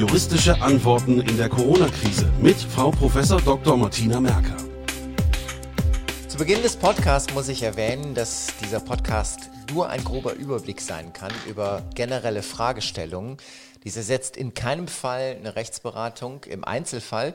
Juristische 0.00 0.58
Antworten 0.62 1.20
in 1.20 1.36
der 1.36 1.50
Corona-Krise 1.50 2.32
mit 2.40 2.56
Frau 2.56 2.90
Prof. 2.90 3.12
Dr. 3.44 3.76
Martina 3.76 4.18
Merker. 4.18 4.56
Zu 6.26 6.38
Beginn 6.38 6.62
des 6.62 6.74
Podcasts 6.74 7.34
muss 7.34 7.48
ich 7.48 7.62
erwähnen, 7.62 8.14
dass 8.14 8.46
dieser 8.64 8.80
Podcast 8.80 9.50
nur 9.74 9.90
ein 9.90 10.02
grober 10.02 10.32
Überblick 10.32 10.80
sein 10.80 11.12
kann 11.12 11.30
über 11.46 11.82
generelle 11.94 12.42
Fragestellungen. 12.42 13.36
Dieser 13.84 14.00
setzt 14.00 14.38
in 14.38 14.54
keinem 14.54 14.88
Fall 14.88 15.36
eine 15.38 15.54
Rechtsberatung 15.54 16.44
im 16.44 16.64
Einzelfall 16.64 17.34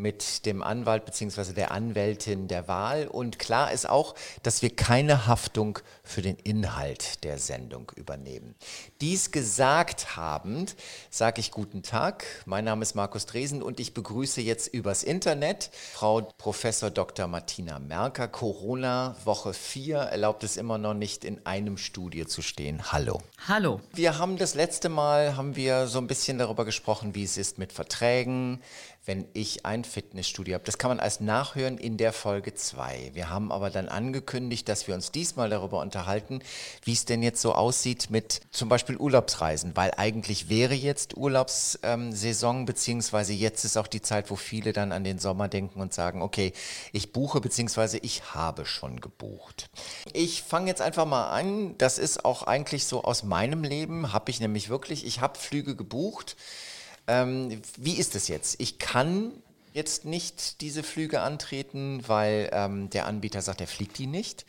mit 0.00 0.46
dem 0.46 0.62
Anwalt 0.62 1.04
bzw. 1.04 1.52
der 1.52 1.72
Anwältin 1.72 2.48
der 2.48 2.68
Wahl. 2.68 3.08
Und 3.08 3.38
klar 3.38 3.72
ist 3.72 3.88
auch, 3.88 4.14
dass 4.42 4.62
wir 4.62 4.74
keine 4.74 5.26
Haftung 5.26 5.78
für 6.02 6.22
den 6.22 6.36
Inhalt 6.36 7.24
der 7.24 7.38
Sendung 7.38 7.92
übernehmen. 7.96 8.54
Dies 9.00 9.30
gesagt 9.30 10.16
habend, 10.16 10.76
sage 11.10 11.40
ich 11.40 11.50
guten 11.50 11.82
Tag. 11.82 12.24
Mein 12.46 12.64
Name 12.64 12.82
ist 12.82 12.94
Markus 12.94 13.26
Dresen 13.26 13.62
und 13.62 13.80
ich 13.80 13.94
begrüße 13.94 14.40
jetzt 14.40 14.68
übers 14.68 15.02
Internet 15.02 15.70
Frau 15.92 16.20
Professor 16.38 16.90
Dr. 16.90 17.26
Martina 17.26 17.78
Merker. 17.78 18.28
Corona 18.28 19.16
Woche 19.24 19.52
4 19.52 19.98
erlaubt 19.98 20.44
es 20.44 20.56
immer 20.56 20.78
noch 20.78 20.94
nicht 20.94 21.24
in 21.24 21.44
einem 21.46 21.76
Studio 21.76 22.24
zu 22.24 22.42
stehen. 22.42 22.92
Hallo. 22.92 23.20
Hallo. 23.46 23.80
Wir 23.92 24.18
haben 24.18 24.36
das 24.36 24.54
letzte 24.54 24.88
Mal 24.88 25.36
haben 25.36 25.56
wir 25.56 25.86
so 25.86 25.98
ein 25.98 26.06
bisschen 26.06 26.38
darüber 26.38 26.64
gesprochen, 26.64 27.14
wie 27.14 27.24
es 27.24 27.36
ist 27.36 27.58
mit 27.58 27.72
Verträgen, 27.72 28.60
wenn 29.08 29.26
ich 29.32 29.64
ein 29.64 29.84
Fitnessstudio 29.84 30.54
habe. 30.54 30.64
Das 30.64 30.76
kann 30.76 30.90
man 30.90 31.00
als 31.00 31.18
nachhören 31.18 31.78
in 31.78 31.96
der 31.96 32.12
Folge 32.12 32.54
2. 32.54 33.12
Wir 33.14 33.30
haben 33.30 33.50
aber 33.50 33.70
dann 33.70 33.88
angekündigt, 33.88 34.68
dass 34.68 34.86
wir 34.86 34.94
uns 34.94 35.10
diesmal 35.10 35.48
darüber 35.48 35.80
unterhalten, 35.80 36.40
wie 36.84 36.92
es 36.92 37.06
denn 37.06 37.22
jetzt 37.22 37.40
so 37.40 37.54
aussieht 37.54 38.10
mit 38.10 38.42
zum 38.50 38.68
Beispiel 38.68 38.98
Urlaubsreisen, 38.98 39.74
weil 39.76 39.92
eigentlich 39.96 40.50
wäre 40.50 40.74
jetzt 40.74 41.16
Urlaubssaison, 41.16 42.66
beziehungsweise 42.66 43.32
jetzt 43.32 43.64
ist 43.64 43.78
auch 43.78 43.86
die 43.86 44.02
Zeit, 44.02 44.30
wo 44.30 44.36
viele 44.36 44.74
dann 44.74 44.92
an 44.92 45.04
den 45.04 45.18
Sommer 45.18 45.48
denken 45.48 45.80
und 45.80 45.94
sagen, 45.94 46.20
okay, 46.20 46.52
ich 46.92 47.10
buche, 47.10 47.40
beziehungsweise 47.40 47.96
ich 47.96 48.34
habe 48.34 48.66
schon 48.66 49.00
gebucht. 49.00 49.70
Ich 50.12 50.42
fange 50.42 50.68
jetzt 50.68 50.82
einfach 50.82 51.06
mal 51.06 51.30
an. 51.30 51.78
Das 51.78 51.96
ist 51.96 52.26
auch 52.26 52.42
eigentlich 52.42 52.84
so 52.84 53.04
aus 53.04 53.22
meinem 53.22 53.64
Leben, 53.64 54.12
habe 54.12 54.30
ich 54.30 54.38
nämlich 54.38 54.68
wirklich, 54.68 55.06
ich 55.06 55.22
habe 55.22 55.38
Flüge 55.38 55.76
gebucht. 55.76 56.36
Ähm, 57.08 57.60
wie 57.76 57.94
ist 57.94 58.14
es 58.14 58.28
jetzt? 58.28 58.60
Ich 58.60 58.78
kann 58.78 59.32
jetzt 59.72 60.04
nicht 60.04 60.60
diese 60.60 60.82
Flüge 60.82 61.20
antreten, 61.20 62.02
weil 62.06 62.50
ähm, 62.52 62.90
der 62.90 63.06
Anbieter 63.06 63.42
sagt, 63.42 63.60
er 63.60 63.66
fliegt 63.66 63.98
die 63.98 64.06
nicht. 64.06 64.44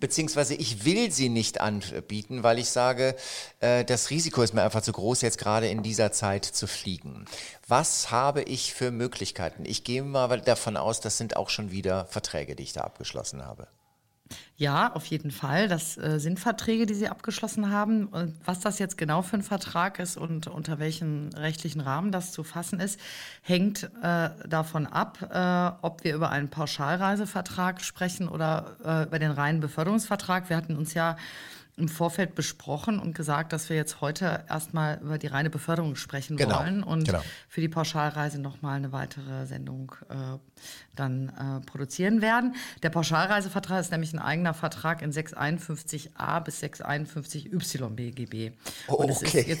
Beziehungsweise 0.00 0.54
ich 0.54 0.84
will 0.84 1.12
sie 1.12 1.28
nicht 1.28 1.60
anbieten, 1.60 2.42
weil 2.42 2.58
ich 2.58 2.70
sage, 2.70 3.14
äh, 3.60 3.84
das 3.84 4.10
Risiko 4.10 4.42
ist 4.42 4.54
mir 4.54 4.62
einfach 4.62 4.82
zu 4.82 4.92
groß, 4.92 5.20
jetzt 5.20 5.38
gerade 5.38 5.68
in 5.68 5.82
dieser 5.82 6.12
Zeit 6.12 6.44
zu 6.44 6.66
fliegen. 6.66 7.26
Was 7.68 8.10
habe 8.10 8.42
ich 8.42 8.72
für 8.72 8.90
Möglichkeiten? 8.90 9.64
Ich 9.64 9.84
gehe 9.84 10.02
mal 10.02 10.40
davon 10.40 10.76
aus, 10.76 11.00
das 11.00 11.18
sind 11.18 11.36
auch 11.36 11.50
schon 11.50 11.70
wieder 11.70 12.06
Verträge, 12.06 12.56
die 12.56 12.62
ich 12.62 12.72
da 12.72 12.80
abgeschlossen 12.80 13.44
habe. 13.44 13.68
Ja, 14.56 14.92
auf 14.92 15.06
jeden 15.06 15.30
Fall. 15.30 15.68
Das 15.68 15.96
äh, 15.96 16.20
sind 16.20 16.38
Verträge, 16.38 16.84
die 16.84 16.94
Sie 16.94 17.08
abgeschlossen 17.08 17.70
haben. 17.70 18.06
Und 18.08 18.36
was 18.44 18.60
das 18.60 18.78
jetzt 18.78 18.98
genau 18.98 19.22
für 19.22 19.36
ein 19.36 19.42
Vertrag 19.42 19.98
ist 19.98 20.16
und 20.16 20.48
unter 20.48 20.78
welchen 20.78 21.32
rechtlichen 21.32 21.80
Rahmen 21.80 22.12
das 22.12 22.32
zu 22.32 22.44
fassen 22.44 22.78
ist, 22.78 23.00
hängt 23.42 23.84
äh, 24.02 24.30
davon 24.46 24.86
ab, 24.86 25.18
äh, 25.32 25.84
ob 25.84 26.04
wir 26.04 26.14
über 26.14 26.30
einen 26.30 26.50
Pauschalreisevertrag 26.50 27.80
sprechen 27.80 28.28
oder 28.28 28.76
äh, 28.84 29.06
über 29.06 29.18
den 29.18 29.30
reinen 29.30 29.60
Beförderungsvertrag. 29.60 30.50
Wir 30.50 30.56
hatten 30.56 30.76
uns 30.76 30.92
ja 30.92 31.16
im 31.80 31.88
Vorfeld 31.88 32.34
besprochen 32.34 32.98
und 32.98 33.14
gesagt, 33.14 33.52
dass 33.52 33.68
wir 33.68 33.76
jetzt 33.76 34.00
heute 34.00 34.44
erstmal 34.48 34.98
über 35.00 35.18
die 35.18 35.26
reine 35.26 35.50
Beförderung 35.50 35.96
sprechen 35.96 36.36
Genau, 36.36 36.60
wollen 36.60 36.82
und 36.82 37.04
genau. 37.06 37.22
für 37.48 37.60
die 37.60 37.68
Pauschalreise 37.68 38.38
nochmal 38.40 38.76
eine 38.76 38.92
weitere 38.92 39.46
Sendung 39.46 39.94
äh, 40.08 40.38
dann 40.94 41.28
äh, 41.30 41.66
produzieren 41.66 42.20
werden. 42.22 42.54
Der 42.82 42.90
Pauschalreisevertrag 42.90 43.80
ist 43.80 43.90
nämlich 43.90 44.12
ein 44.12 44.18
eigener 44.18 44.54
Vertrag 44.54 45.02
in 45.02 45.12
651a 45.12 46.40
bis 46.40 46.62
651y 46.62 47.88
BGB. 47.88 48.56
Oh, 48.88 48.94
Und 48.94 49.10
es 49.10 49.22
okay. 49.22 49.58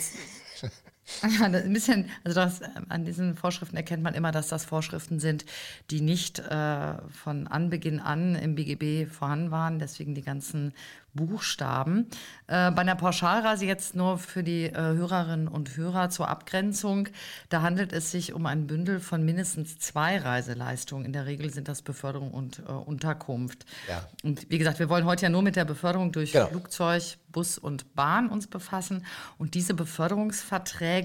ja, 1.22 1.46
ein 1.46 1.72
bisschen, 1.72 2.08
also 2.24 2.40
das, 2.40 2.60
ähm, 2.62 2.86
an 2.88 3.04
diesen 3.04 3.36
Vorschriften 3.36 3.76
erkennt 3.76 4.02
man 4.02 4.14
immer, 4.14 4.32
dass 4.32 4.48
das 4.48 4.64
Vorschriften 4.64 5.20
sind, 5.20 5.44
die 5.90 6.00
nicht 6.00 6.38
äh, 6.38 6.94
von 7.10 7.46
Anbeginn 7.46 8.00
an 8.00 8.34
im 8.34 8.54
BGB 8.54 9.10
vorhanden 9.10 9.50
waren, 9.50 9.78
deswegen 9.78 10.14
die 10.14 10.22
ganzen 10.22 10.72
Buchstaben. 11.12 12.06
Äh, 12.46 12.70
bei 12.70 12.82
einer 12.82 12.94
Pauschalreise 12.94 13.66
jetzt 13.66 13.96
nur 13.96 14.18
für 14.18 14.42
die 14.44 14.66
äh, 14.66 14.74
Hörerinnen 14.76 15.48
und 15.48 15.76
Hörer 15.76 16.10
zur 16.10 16.28
Abgrenzung, 16.28 17.08
da 17.48 17.62
handelt 17.62 17.92
es 17.92 18.10
sich 18.10 18.32
um 18.32 18.46
ein 18.46 18.66
Bündel 18.66 19.00
von 19.00 19.24
mindestens 19.24 19.78
zwei 19.78 20.18
Reiseleistungen. 20.18 21.04
In 21.04 21.12
der 21.12 21.26
Regel 21.26 21.50
sind 21.50 21.66
das 21.66 21.82
Beförderung 21.82 22.30
und 22.30 22.60
äh, 22.60 22.70
Unterkunft. 22.70 23.64
Ja. 23.88 24.06
Und 24.22 24.48
wie 24.50 24.58
gesagt, 24.58 24.78
wir 24.78 24.88
wollen 24.88 25.04
heute 25.04 25.22
ja 25.24 25.30
nur 25.30 25.42
mit 25.42 25.56
der 25.56 25.64
Beförderung 25.64 26.12
durch 26.12 26.32
Genau. 26.32 26.46
Flugzeug, 26.46 27.02
Bus 27.32 27.58
und 27.58 27.94
Bahn 27.94 28.28
uns 28.28 28.46
befassen. 28.46 29.04
Und 29.38 29.54
diese 29.54 29.74
Beförderungsverträge, 29.74 30.99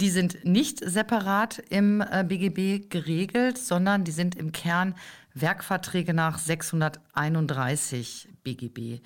die 0.00 0.10
sind 0.10 0.44
nicht 0.44 0.78
separat 0.80 1.58
im 1.70 2.00
äh, 2.00 2.24
BGB 2.24 2.90
geregelt, 2.90 3.58
sondern 3.58 4.04
die 4.04 4.12
sind 4.12 4.34
im 4.34 4.52
Kern 4.52 4.94
Werkverträge 5.34 6.14
nach 6.14 6.38
631 6.38 8.28
BGB. 8.42 9.00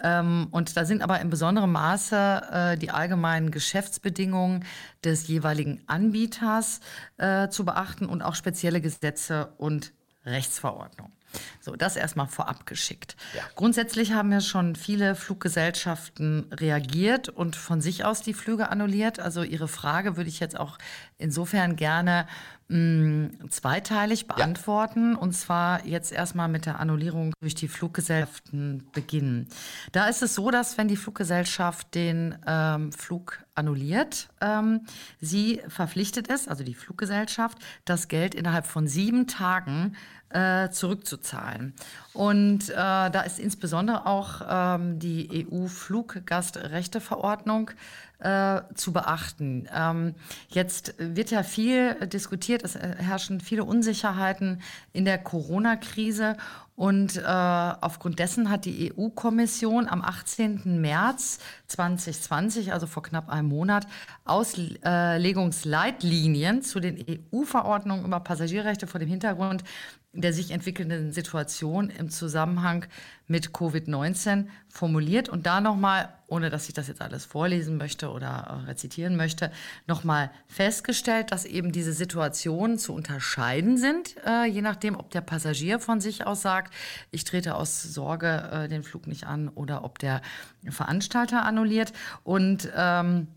Ähm, 0.00 0.48
und 0.50 0.76
da 0.76 0.84
sind 0.84 1.02
aber 1.02 1.20
in 1.20 1.30
besonderem 1.30 1.72
Maße 1.72 2.42
äh, 2.50 2.76
die 2.76 2.90
allgemeinen 2.90 3.50
Geschäftsbedingungen 3.50 4.64
des 5.04 5.28
jeweiligen 5.28 5.82
Anbieters 5.86 6.80
äh, 7.16 7.48
zu 7.48 7.64
beachten 7.64 8.06
und 8.06 8.22
auch 8.22 8.34
spezielle 8.34 8.80
Gesetze 8.80 9.52
und 9.58 9.92
Rechtsverordnungen. 10.24 11.17
So, 11.60 11.76
das 11.76 11.96
erstmal 11.96 12.26
vorab 12.26 12.66
geschickt. 12.66 13.16
Grundsätzlich 13.54 14.12
haben 14.12 14.32
ja 14.32 14.40
schon 14.40 14.76
viele 14.76 15.14
Fluggesellschaften 15.14 16.46
reagiert 16.52 17.28
und 17.28 17.56
von 17.56 17.80
sich 17.80 18.04
aus 18.04 18.22
die 18.22 18.34
Flüge 18.34 18.70
annulliert. 18.70 19.20
Also 19.20 19.42
Ihre 19.42 19.68
Frage 19.68 20.16
würde 20.16 20.30
ich 20.30 20.40
jetzt 20.40 20.58
auch 20.58 20.78
insofern 21.18 21.76
gerne 21.76 22.26
mh, 22.68 23.50
zweiteilig 23.50 24.26
beantworten. 24.26 25.14
Und 25.16 25.32
zwar 25.32 25.84
jetzt 25.84 26.12
erstmal 26.12 26.48
mit 26.48 26.64
der 26.66 26.80
Annullierung 26.80 27.32
durch 27.40 27.54
die 27.54 27.68
Fluggesellschaften 27.68 28.88
beginnen. 28.92 29.48
Da 29.92 30.08
ist 30.08 30.22
es 30.22 30.34
so, 30.34 30.50
dass 30.50 30.76
wenn 30.78 30.88
die 30.88 30.96
Fluggesellschaft 30.96 31.94
den 31.94 32.36
ähm, 32.46 32.92
Flug 32.92 33.44
annulliert, 33.54 34.30
ähm, 34.40 34.86
sie 35.20 35.60
verpflichtet 35.68 36.28
ist, 36.28 36.48
also 36.48 36.64
die 36.64 36.74
Fluggesellschaft, 36.74 37.58
das 37.84 38.08
Geld 38.08 38.34
innerhalb 38.34 38.66
von 38.66 38.86
sieben 38.86 39.26
Tagen 39.26 39.94
äh, 40.30 40.70
zurückzuzahlen. 40.70 41.74
Und 42.12 42.70
äh, 42.70 42.74
da 42.74 43.20
ist 43.22 43.38
insbesondere 43.38 44.06
auch 44.06 44.40
ähm, 44.48 44.98
die 44.98 45.46
EU-Fluggastrechteverordnung 45.50 47.70
äh, 48.18 48.62
zu 48.74 48.92
beachten. 48.92 49.68
Ähm, 49.74 50.14
jetzt 50.48 50.94
wird 50.98 51.30
ja 51.30 51.42
viel 51.42 51.94
diskutiert, 52.06 52.64
es 52.64 52.74
herrschen 52.74 53.40
viele 53.40 53.64
Unsicherheiten 53.64 54.62
in 54.92 55.04
der 55.04 55.18
Corona-Krise. 55.18 56.36
Und 56.78 57.16
äh, 57.16 57.22
aufgrund 57.24 58.20
dessen 58.20 58.50
hat 58.50 58.64
die 58.64 58.92
EU-Kommission 58.92 59.88
am 59.88 60.00
18. 60.00 60.80
März 60.80 61.40
2020, 61.66 62.72
also 62.72 62.86
vor 62.86 63.02
knapp 63.02 63.28
einem 63.30 63.48
Monat, 63.48 63.88
Auslegungsleitlinien 64.24 66.62
zu 66.62 66.78
den 66.78 67.04
EU-Verordnungen 67.32 68.04
über 68.04 68.20
Passagierrechte 68.20 68.86
vor 68.86 69.00
dem 69.00 69.08
Hintergrund 69.08 69.64
der 70.12 70.32
sich 70.32 70.50
entwickelnden 70.52 71.12
Situation 71.12 71.90
im 71.90 72.08
Zusammenhang 72.08 72.86
mit 73.26 73.50
Covid-19 73.50 74.46
formuliert 74.68 75.28
und 75.28 75.44
da 75.44 75.60
nochmal, 75.60 76.08
ohne 76.28 76.48
dass 76.48 76.66
ich 76.68 76.74
das 76.74 76.88
jetzt 76.88 77.02
alles 77.02 77.26
vorlesen 77.26 77.76
möchte 77.76 78.10
oder 78.10 78.62
äh, 78.64 78.66
rezitieren 78.68 79.16
möchte, 79.16 79.52
nochmal 79.86 80.30
festgestellt, 80.46 81.30
dass 81.30 81.44
eben 81.44 81.72
diese 81.72 81.92
Situationen 81.92 82.78
zu 82.78 82.94
unterscheiden 82.94 83.76
sind, 83.76 84.16
äh, 84.26 84.46
je 84.46 84.62
nachdem, 84.62 84.96
ob 84.96 85.10
der 85.10 85.20
Passagier 85.20 85.78
von 85.78 86.00
sich 86.00 86.26
aus 86.26 86.40
sagt, 86.40 86.72
ich 87.10 87.24
trete 87.24 87.54
aus 87.54 87.82
Sorge 87.82 88.48
äh, 88.50 88.68
den 88.68 88.82
Flug 88.82 89.06
nicht 89.06 89.24
an 89.24 89.48
oder 89.48 89.84
ob 89.84 89.98
der 89.98 90.22
Veranstalter 90.70 91.44
annulliert. 91.44 91.92
Und 92.24 92.70
ähm, 92.74 93.28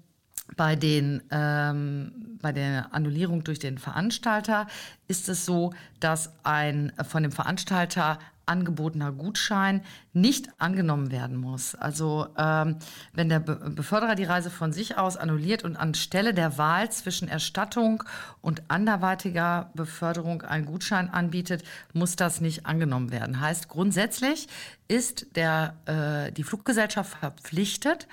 bei, 0.56 0.76
den, 0.76 1.24
ähm, 1.32 2.38
bei 2.42 2.52
der 2.52 2.94
Annullierung 2.94 3.44
durch 3.44 3.60
den 3.60 3.78
Veranstalter 3.78 4.68
ist 5.08 5.30
es 5.30 5.46
so, 5.46 5.74
dass 6.00 6.32
ein 6.44 6.92
von 7.08 7.24
dem 7.24 7.32
Veranstalter 7.32 8.20
angebotener 8.46 9.12
Gutschein 9.12 9.82
nicht 10.14 10.50
angenommen 10.58 11.12
werden 11.12 11.38
muss. 11.38 11.76
Also 11.76 12.28
ähm, 12.38 12.78
wenn 13.14 13.30
der 13.30 13.40
Be 13.40 13.56
Beförderer 13.72 14.16
die 14.16 14.26
Reise 14.26 14.50
von 14.50 14.74
sich 14.74 14.98
aus 14.98 15.16
annulliert 15.16 15.64
und 15.64 15.78
anstelle 15.78 16.34
der 16.34 16.58
Wahl 16.58 16.92
zwischen 16.92 17.30
Erstattung 17.30 18.04
und 18.42 18.64
anderweitiger 18.68 19.72
Beförderung 19.74 20.42
einen 20.42 20.66
Gutschein 20.66 21.10
anbietet, 21.10 21.64
muss 21.94 22.16
das 22.16 22.42
nicht 22.42 22.66
angenommen 22.66 23.12
werden. 23.12 23.40
Heißt 23.40 23.70
grundsätzlich 23.70 24.48
ist 24.88 25.36
der, 25.36 25.76
äh, 25.86 26.32
die 26.34 26.44
Fluggesellschaft 26.44 27.18
verpflichtet, 27.18 28.08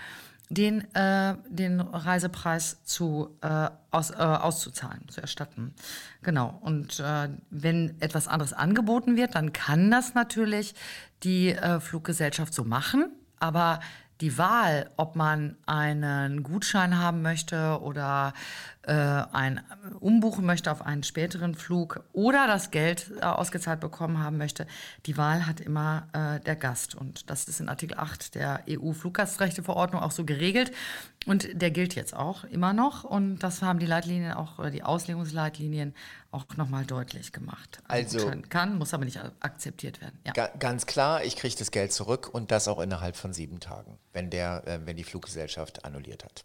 den, 0.51 0.93
äh, 0.95 1.37
den 1.49 1.81
Reisepreis 1.81 2.83
zu, 2.85 3.37
äh, 3.43 3.69
aus, 3.91 4.11
äh, 4.11 4.15
auszuzahlen, 4.15 5.09
zu 5.09 5.21
erstatten. 5.21 5.75
Genau. 6.23 6.59
Und 6.63 7.01
äh, 7.01 7.29
wenn 7.51 8.01
etwas 8.01 8.29
anderes 8.29 8.53
angeboten 8.53 9.17
wird, 9.17 9.35
dann 9.35 9.53
kann 9.53 9.91
das 9.91 10.15
natürlich 10.15 10.75
die 11.23 11.51
äh, 11.51 11.81
Fluggesellschaft 11.81 12.55
so 12.55 12.65
machen. 12.65 13.13
Aber 13.41 13.81
die 14.21 14.37
Wahl, 14.37 14.91
ob 14.97 15.15
man 15.15 15.57
einen 15.67 16.43
Gutschein 16.43 16.99
haben 16.99 17.23
möchte 17.23 17.81
oder 17.81 18.35
äh, 18.83 18.93
ein 18.93 19.61
umbuchen 20.01 20.45
möchte 20.45 20.73
auf 20.73 20.85
einen 20.85 21.03
späteren 21.03 21.55
Flug 21.55 22.03
oder 22.13 22.47
das 22.47 22.71
Geld 22.71 23.13
äh, 23.21 23.25
ausgezahlt 23.25 23.81
bekommen 23.81 24.19
haben 24.19 24.39
möchte, 24.39 24.67
die 25.07 25.17
Wahl 25.17 25.47
hat 25.47 25.61
immer 25.61 26.09
äh, 26.13 26.41
der 26.41 26.57
Gast. 26.57 26.95
Und 26.95 27.31
das 27.31 27.45
ist 27.45 27.61
in 27.61 27.69
Artikel 27.69 27.99
8 27.99 28.35
der 28.35 28.65
EU-Fluggastrechteverordnung 28.69 30.03
auch 30.03 30.11
so 30.11 30.25
geregelt. 30.25 30.73
Und 31.29 31.49
der 31.61 31.71
gilt 31.71 31.95
jetzt 31.95 32.15
auch 32.15 32.45
immer 32.45 32.73
noch. 32.73 33.05
Und 33.05 33.39
das 33.39 33.63
haben 33.63 33.79
die 33.79 33.87
Leitlinien 33.87 34.33
auch, 34.33 34.59
oder 34.59 34.71
die 34.71 34.83
Auslegungsleitlinien 34.83 35.95
auch 36.31 36.45
nochmal 36.57 36.85
deutlich 36.85 37.33
gemacht. 37.33 37.81
Also, 37.87 38.29
also 38.29 38.43
kann, 38.49 38.79
muss 38.79 38.95
aber 38.95 39.05
nicht 39.05 39.21
akzeptiert 39.41 40.01
werden. 40.01 40.19
Ja. 40.27 40.49
Ganz 40.59 40.87
klar, 40.87 41.25
ich 41.25 41.37
kriege 41.37 41.55
das 41.57 41.71
Geld 41.71 41.93
zurück 41.93 42.29
und 42.33 42.51
das 42.51 42.69
auch 42.69 42.81
innerhalb 42.81 43.17
von 43.17 43.33
sieben 43.33 43.61
Tagen, 43.61 43.99
wenn, 44.13 44.31
der, 44.31 44.67
äh, 44.67 44.81
wenn 44.85 44.97
die 44.97 45.05
Fluggesellschaft 45.05 45.85
annulliert 45.85 46.25
hat. 46.25 46.45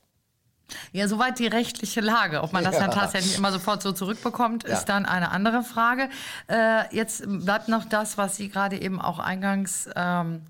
Ja, 0.91 1.07
soweit 1.07 1.39
die 1.39 1.47
rechtliche 1.47 2.01
Lage. 2.01 2.41
Ob 2.41 2.53
man 2.53 2.63
das 2.63 2.75
ja. 2.75 2.81
dann 2.81 2.91
tatsächlich 2.91 3.38
immer 3.38 3.51
sofort 3.51 3.81
so 3.81 3.91
zurückbekommt, 3.91 4.63
ja. 4.63 4.74
ist 4.74 4.86
dann 4.86 5.06
eine 5.06 5.31
andere 5.31 5.63
Frage. 5.63 6.09
Äh, 6.47 6.95
jetzt 6.95 7.24
bleibt 7.25 7.68
noch 7.68 7.86
das, 7.86 8.18
was 8.18 8.38
Sie 8.38 8.50
gerade 8.50 8.81
eben 8.81 9.01
auch 9.01 9.19
eingangs 9.19 9.89
ähm, 9.95 10.44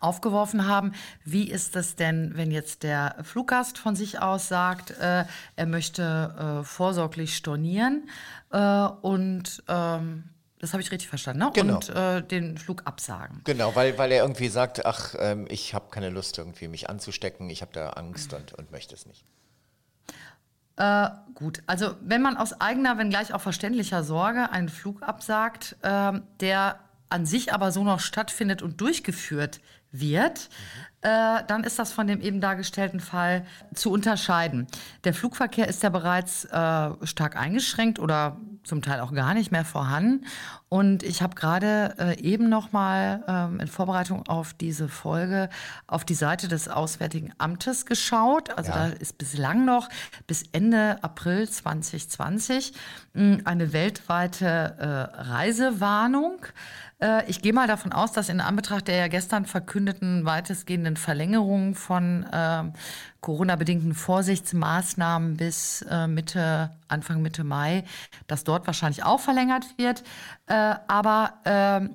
aufgeworfen 0.00 0.66
haben. 0.66 0.92
Wie 1.24 1.50
ist 1.50 1.76
das 1.76 1.96
denn, 1.96 2.32
wenn 2.34 2.50
jetzt 2.50 2.82
der 2.82 3.16
Fluggast 3.22 3.78
von 3.78 3.96
sich 3.96 4.20
aus 4.20 4.48
sagt, 4.48 4.92
äh, 4.92 5.24
er 5.56 5.66
möchte 5.66 6.60
äh, 6.60 6.64
vorsorglich 6.64 7.36
stornieren 7.36 8.08
äh, 8.50 8.58
und 8.58 9.62
ähm, 9.68 10.24
das 10.60 10.72
habe 10.72 10.82
ich 10.82 10.90
richtig 10.90 11.08
verstanden, 11.08 11.44
ne? 11.44 11.50
Genau. 11.54 11.76
Und 11.76 11.88
äh, 11.90 12.22
den 12.22 12.58
Flug 12.58 12.82
absagen. 12.84 13.42
Genau, 13.44 13.76
weil, 13.76 13.96
weil 13.96 14.10
er 14.10 14.22
irgendwie 14.22 14.48
sagt, 14.48 14.84
ach, 14.84 15.14
ähm, 15.18 15.46
ich 15.48 15.72
habe 15.72 15.86
keine 15.90 16.10
Lust, 16.10 16.38
irgendwie 16.38 16.66
mich 16.66 16.90
anzustecken, 16.90 17.48
ich 17.48 17.62
habe 17.62 17.72
da 17.72 17.90
Angst 17.90 18.34
und, 18.34 18.54
und 18.54 18.72
möchte 18.72 18.94
es 18.94 19.06
nicht. 19.06 19.24
Äh, 20.76 21.10
gut, 21.34 21.62
also 21.66 21.94
wenn 22.00 22.22
man 22.22 22.36
aus 22.36 22.60
eigener, 22.60 22.98
wenn 22.98 23.10
gleich 23.10 23.32
auch 23.32 23.40
verständlicher 23.40 24.04
Sorge 24.04 24.50
einen 24.50 24.68
Flug 24.68 25.02
absagt, 25.02 25.76
äh, 25.82 26.12
der 26.40 26.80
an 27.08 27.26
sich 27.26 27.52
aber 27.52 27.72
so 27.72 27.84
noch 27.84 28.00
stattfindet 28.00 28.62
und 28.62 28.80
durchgeführt 28.80 29.60
wird, 29.90 30.48
äh, 31.00 31.42
dann 31.46 31.64
ist 31.64 31.78
das 31.78 31.92
von 31.92 32.06
dem 32.06 32.20
eben 32.20 32.40
dargestellten 32.40 33.00
Fall 33.00 33.46
zu 33.74 33.90
unterscheiden. 33.90 34.66
Der 35.04 35.14
Flugverkehr 35.14 35.68
ist 35.68 35.82
ja 35.82 35.90
bereits 35.90 36.44
äh, 36.44 37.06
stark 37.06 37.36
eingeschränkt 37.36 37.98
oder 37.98 38.40
zum 38.68 38.82
Teil 38.82 39.00
auch 39.00 39.12
gar 39.12 39.34
nicht 39.34 39.50
mehr 39.50 39.64
vorhanden. 39.64 40.24
Und 40.68 41.02
ich 41.02 41.22
habe 41.22 41.34
gerade 41.34 41.94
äh, 41.98 42.20
eben 42.20 42.48
noch 42.48 42.72
mal 42.72 43.24
ähm, 43.26 43.60
in 43.60 43.68
Vorbereitung 43.68 44.28
auf 44.28 44.52
diese 44.52 44.88
Folge 44.88 45.48
auf 45.86 46.04
die 46.04 46.14
Seite 46.14 46.46
des 46.46 46.68
Auswärtigen 46.68 47.32
Amtes 47.38 47.86
geschaut. 47.86 48.50
Also 48.56 48.70
ja. 48.70 48.88
da 48.88 48.94
ist 48.94 49.16
bislang 49.18 49.64
noch 49.64 49.88
bis 50.26 50.44
Ende 50.52 51.02
April 51.02 51.48
2020 51.48 52.74
mh, 53.14 53.22
hm, 53.22 53.40
eine 53.44 53.72
weltweite 53.72 54.46
äh, 54.78 55.20
Reisewarnung. 55.22 56.44
Äh, 57.00 57.28
ich 57.30 57.42
gehe 57.42 57.52
mal 57.52 57.66
davon 57.66 57.92
aus, 57.92 58.12
dass 58.12 58.28
in 58.28 58.40
Anbetracht 58.40 58.88
der 58.88 58.96
ja 58.96 59.08
gestern 59.08 59.46
verkündeten 59.46 60.24
weitestgehenden 60.24 60.96
Verlängerung 60.96 61.74
von 61.74 62.24
äh, 62.24 62.64
Corona-bedingten 63.20 63.94
Vorsichtsmaßnahmen 63.94 65.36
bis 65.36 65.82
äh, 65.90 66.06
Mitte, 66.06 66.70
Anfang 66.86 67.20
Mitte 67.22 67.44
Mai, 67.44 67.84
dass 68.26 68.44
dort 68.44 68.66
wahrscheinlich 68.66 69.04
auch 69.04 69.20
verlängert 69.20 69.64
wird. 69.76 70.04
Äh, 70.46 70.74
aber 70.86 71.34
ähm, 71.44 71.90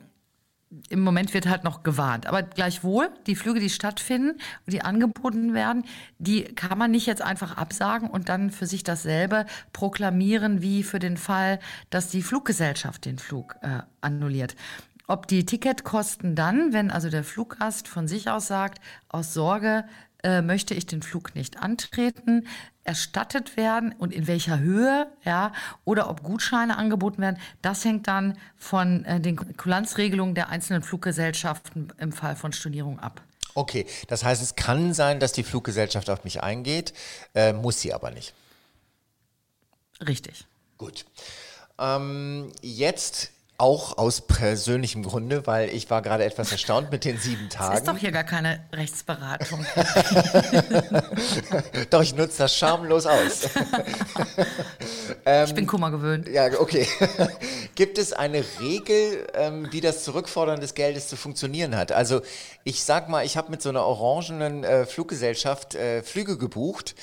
im 0.90 1.02
Moment 1.02 1.34
wird 1.34 1.48
halt 1.48 1.64
noch 1.64 1.84
gewarnt. 1.84 2.25
Aber 2.25 2.42
gleichwohl, 2.42 3.10
die 3.28 3.36
Flüge, 3.36 3.60
die 3.60 3.70
stattfinden 3.70 4.31
und 4.31 4.74
die 4.74 4.81
angeboten 4.81 5.54
werden, 5.54 5.86
die 6.18 6.44
kann 6.44 6.78
man 6.78 6.92
nicht 6.92 7.06
jetzt 7.06 7.22
einfach 7.22 7.58
absagen 7.58 8.10
und 8.10 8.30
dann 8.30 8.50
für 8.50 8.66
sich 8.66 8.84
dasselbe 8.84 9.46
proklamieren 9.72 10.62
wie 10.62 10.84
für 10.84 11.00
den 11.00 11.18
Fall, 11.18 11.60
dass 11.90 12.10
die 12.10 12.24
Fluggesellschaft 12.24 13.06
den 13.06 13.19
Flug 13.19 13.56
äh, 13.62 13.80
annulliert 14.02 14.56
ob 15.06 15.28
die 15.28 15.46
Ticketkosten 15.46 16.34
dann, 16.34 16.72
wenn 16.72 16.90
also 16.90 17.10
der 17.10 17.26
Fluggast 17.26 17.90
von 17.90 18.08
sich 18.08 18.30
aus 18.30 18.48
sagt, 18.48 18.81
aus 19.10 19.34
Sorge 19.34 19.84
äh, 20.24 20.42
möchte 20.42 20.74
ich 20.74 20.86
den 20.86 21.02
Flug 21.02 21.36
nicht 21.36 21.62
antreten, 21.62 22.48
erstattet 22.84 23.56
werden 23.58 23.94
und 23.98 24.14
in 24.14 24.28
welcher 24.28 24.60
Höhe, 24.60 25.08
ja, 25.24 25.54
oder 25.86 26.10
ob 26.10 26.24
Gutscheine 26.24 26.78
angeboten 26.78 27.22
werden, 27.22 27.38
das 27.62 27.86
hängt 27.86 28.08
dann 28.08 28.38
von 28.58 29.06
äh, 29.06 29.20
den 29.20 29.36
Kulanzregelungen 29.58 30.36
der 30.36 30.50
einzelnen 30.50 30.81
Fluggesellschaften 30.81 31.94
im 31.98 32.12
Fall 32.12 32.36
von 32.36 32.54
Stornierung 32.54 33.00
ab. 33.00 33.22
Okay, 33.56 33.86
das 34.08 34.24
heißt, 34.24 34.42
es 34.42 34.56
kann 34.56 34.94
sein, 34.94 35.20
dass 35.20 35.31
die 35.31 35.44
Fluggesellschaft 35.44 36.10
auf 36.10 36.24
mich 36.24 36.42
eingeht, 36.42 36.94
äh, 37.36 37.54
muss 37.54 37.80
sie 37.80 37.94
aber 37.94 38.12
nicht. 38.12 38.34
Richtig. 40.06 40.46
Gut. 40.78 41.06
Ähm, 41.80 42.52
jetzt 42.62 43.31
auch 43.64 43.98
aus 43.98 44.20
persönlichem 44.20 45.04
Grunde, 45.04 45.48
weil 45.48 45.70
ich 45.70 45.90
war 45.90 46.02
gerade 46.02 46.26
etwas 46.26 46.52
erstaunt 46.52 46.92
mit 46.92 47.06
den 47.06 47.18
sieben 47.18 47.48
Tagen. 47.48 47.72
Das 47.72 47.80
ist 47.80 47.88
doch 47.88 47.98
hier 47.98 48.12
gar 48.12 48.26
keine 48.26 48.60
Rechtsberatung. 48.74 49.66
doch, 51.90 52.02
ich 52.02 52.14
nutze 52.14 52.40
das 52.40 52.58
schamlos 52.58 53.06
aus. 53.06 53.48
ähm, 55.26 55.46
ich 55.46 55.56
bin 55.56 55.66
Kummer 55.66 55.92
gewöhnt. 55.92 56.28
Ja, 56.28 56.60
okay. 56.60 56.86
Gibt 57.76 57.98
es 57.98 58.12
eine 58.12 58.44
Regel, 58.60 59.30
ähm, 59.34 59.70
wie 59.72 59.80
das 59.80 60.04
Zurückfordern 60.04 60.60
des 60.60 60.74
Geldes 60.74 61.08
zu 61.08 61.16
funktionieren 61.16 61.78
hat? 61.78 61.94
Also 61.94 62.22
ich 62.66 62.84
sag 62.84 63.08
mal, 63.08 63.26
ich 63.26 63.38
habe 63.38 63.50
mit 63.50 63.62
so 63.62 63.70
einer 63.70 63.86
orangenen 63.86 64.66
äh, 64.66 64.86
Fluggesellschaft 64.86 65.76
äh, 65.76 66.04
Flüge 66.04 66.38
gebucht. 66.38 66.96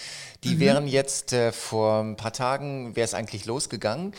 Die 0.45 0.57
mhm. 0.57 0.61
wären 0.61 0.89
jetzt 0.89 1.33
äh, 1.33 1.53
vor 1.53 2.03
ein 2.03 2.17
paar 2.17 2.35
Tagen, 2.35 2.97
wäre 2.97 3.07
es 3.07 3.15
eigentlich 3.15 3.47
losgegangen. 3.47 4.13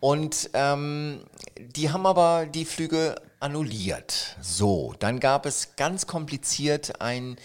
Und 0.00 0.50
ähm, 0.54 1.20
die 1.58 1.90
haben 1.90 2.06
aber 2.06 2.46
die 2.46 2.64
Flüge 2.64 3.16
annulliert. 3.38 4.36
So, 4.40 4.94
dann 4.98 5.20
gab 5.20 5.46
es 5.46 5.76
ganz 5.76 6.06
kompliziert 6.06 7.00
ein 7.00 7.36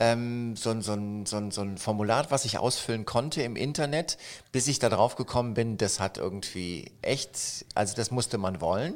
ähm, 0.00 0.56
so, 0.56 0.70
ein, 0.70 0.80
so, 0.80 0.94
ein, 0.94 1.26
so, 1.26 1.36
ein, 1.36 1.50
so 1.50 1.60
ein 1.60 1.76
Formular, 1.76 2.30
was 2.30 2.46
ich 2.46 2.58
ausfüllen 2.58 3.04
konnte 3.04 3.42
im 3.42 3.54
Internet, 3.54 4.16
bis 4.50 4.66
ich 4.66 4.78
da 4.78 4.88
drauf 4.88 5.14
gekommen 5.14 5.52
bin, 5.52 5.76
das 5.76 6.00
hat 6.00 6.16
irgendwie 6.16 6.90
echt, 7.02 7.66
also 7.74 7.94
das 7.94 8.10
musste 8.10 8.38
man 8.38 8.62
wollen. 8.62 8.94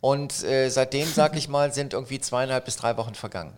Und 0.00 0.44
äh, 0.44 0.70
seitdem, 0.70 1.08
sag 1.08 1.36
ich 1.36 1.48
mal, 1.48 1.74
sind 1.74 1.92
irgendwie 1.92 2.20
zweieinhalb 2.20 2.64
bis 2.64 2.76
drei 2.76 2.96
Wochen 2.96 3.16
vergangen. 3.16 3.52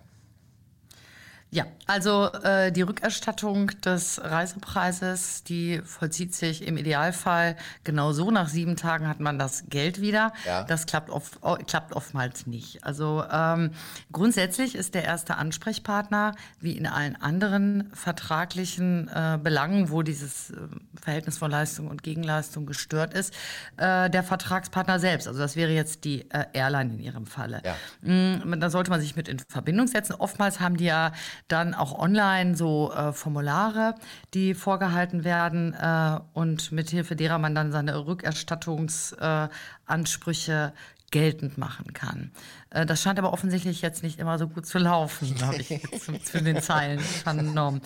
Ja, 1.53 1.67
also 1.87 2.33
äh, 2.45 2.71
die 2.71 2.83
Rückerstattung 2.83 3.73
des 3.81 4.21
Reisepreises, 4.23 5.43
die 5.43 5.81
vollzieht 5.85 6.33
sich 6.33 6.65
im 6.65 6.77
Idealfall 6.77 7.57
genau 7.83 8.13
so. 8.13 8.31
Nach 8.31 8.49
sieben 8.49 8.77
Tagen 8.77 9.09
hat 9.09 9.19
man 9.19 9.37
das 9.37 9.65
Geld 9.69 10.01
wieder. 10.01 10.33
Ja. 10.47 10.63
Das 10.63 10.87
klappt, 10.87 11.11
oft, 11.11 11.41
klappt 11.67 11.93
oftmals 11.93 12.47
nicht. 12.47 12.85
Also 12.85 13.25
ähm, 13.33 13.73
grundsätzlich 14.13 14.77
ist 14.77 14.95
der 14.95 15.05
erste 15.05 15.39
Ansprechpartner, 15.39 16.37
wie 16.61 16.77
in 16.77 16.87
allen 16.87 17.17
anderen 17.17 17.91
vertraglichen 17.95 19.09
äh, 19.09 19.39
Belangen, 19.43 19.91
wo 19.91 20.03
dieses 20.03 20.51
äh, 20.51 20.57
Verhältnis 21.03 21.39
von 21.39 21.51
Leistung 21.51 21.89
und 21.89 22.05
Gegenleistung 22.05 22.65
gestört 22.65 23.13
ist, 23.13 23.35
äh, 23.77 24.09
der 24.09 24.23
Vertragspartner 24.23 25.01
selbst. 25.01 25.27
Also 25.27 25.41
das 25.41 25.57
wäre 25.57 25.73
jetzt 25.73 26.05
die 26.05 26.31
äh, 26.31 26.45
Airline 26.53 26.93
in 26.93 27.01
ihrem 27.01 27.27
Falle. 27.27 27.61
Ja. 27.65 27.75
Mm, 28.09 28.61
Da 28.61 28.71
sollte 28.71 28.91
man 28.91 29.01
sich 29.01 29.17
mit 29.17 29.27
in 29.27 29.41
Verbindung 29.49 29.89
setzen. 29.89 30.15
Oftmals 30.15 30.61
haben 30.61 30.77
die 30.77 30.85
ja 30.85 31.11
dann 31.49 31.75
auch 31.75 31.99
online 31.99 32.57
so 32.57 32.93
äh, 32.93 33.13
Formulare, 33.13 33.97
die 34.35 34.55
vorgehalten 34.55 35.25
werden 35.25 35.75
äh, 35.75 36.19
und 36.33 36.73
mithilfe 36.73 37.17
derer 37.17 37.39
man 37.39 37.55
dann 37.55 37.73
seine 37.73 38.07
Rückerstattungsansprüche 38.07 40.73
geltend 41.11 41.59
machen 41.59 41.93
kann. 41.93 42.31
Äh, 42.71 42.87
das 42.87 43.03
scheint 43.03 43.19
aber 43.19 43.33
offensichtlich 43.33 43.83
jetzt 43.83 44.03
nicht 44.03 44.19
immer 44.19 44.39
so 44.39 44.49
gut 44.49 44.67
zu 44.67 44.79
laufen, 44.79 45.35
habe 45.43 45.57
ich 45.57 45.71
jetzt 45.71 46.07
zwischen 46.07 46.45
den 46.45 46.63
Zeilen 46.63 47.01
vernommen. 47.01 47.81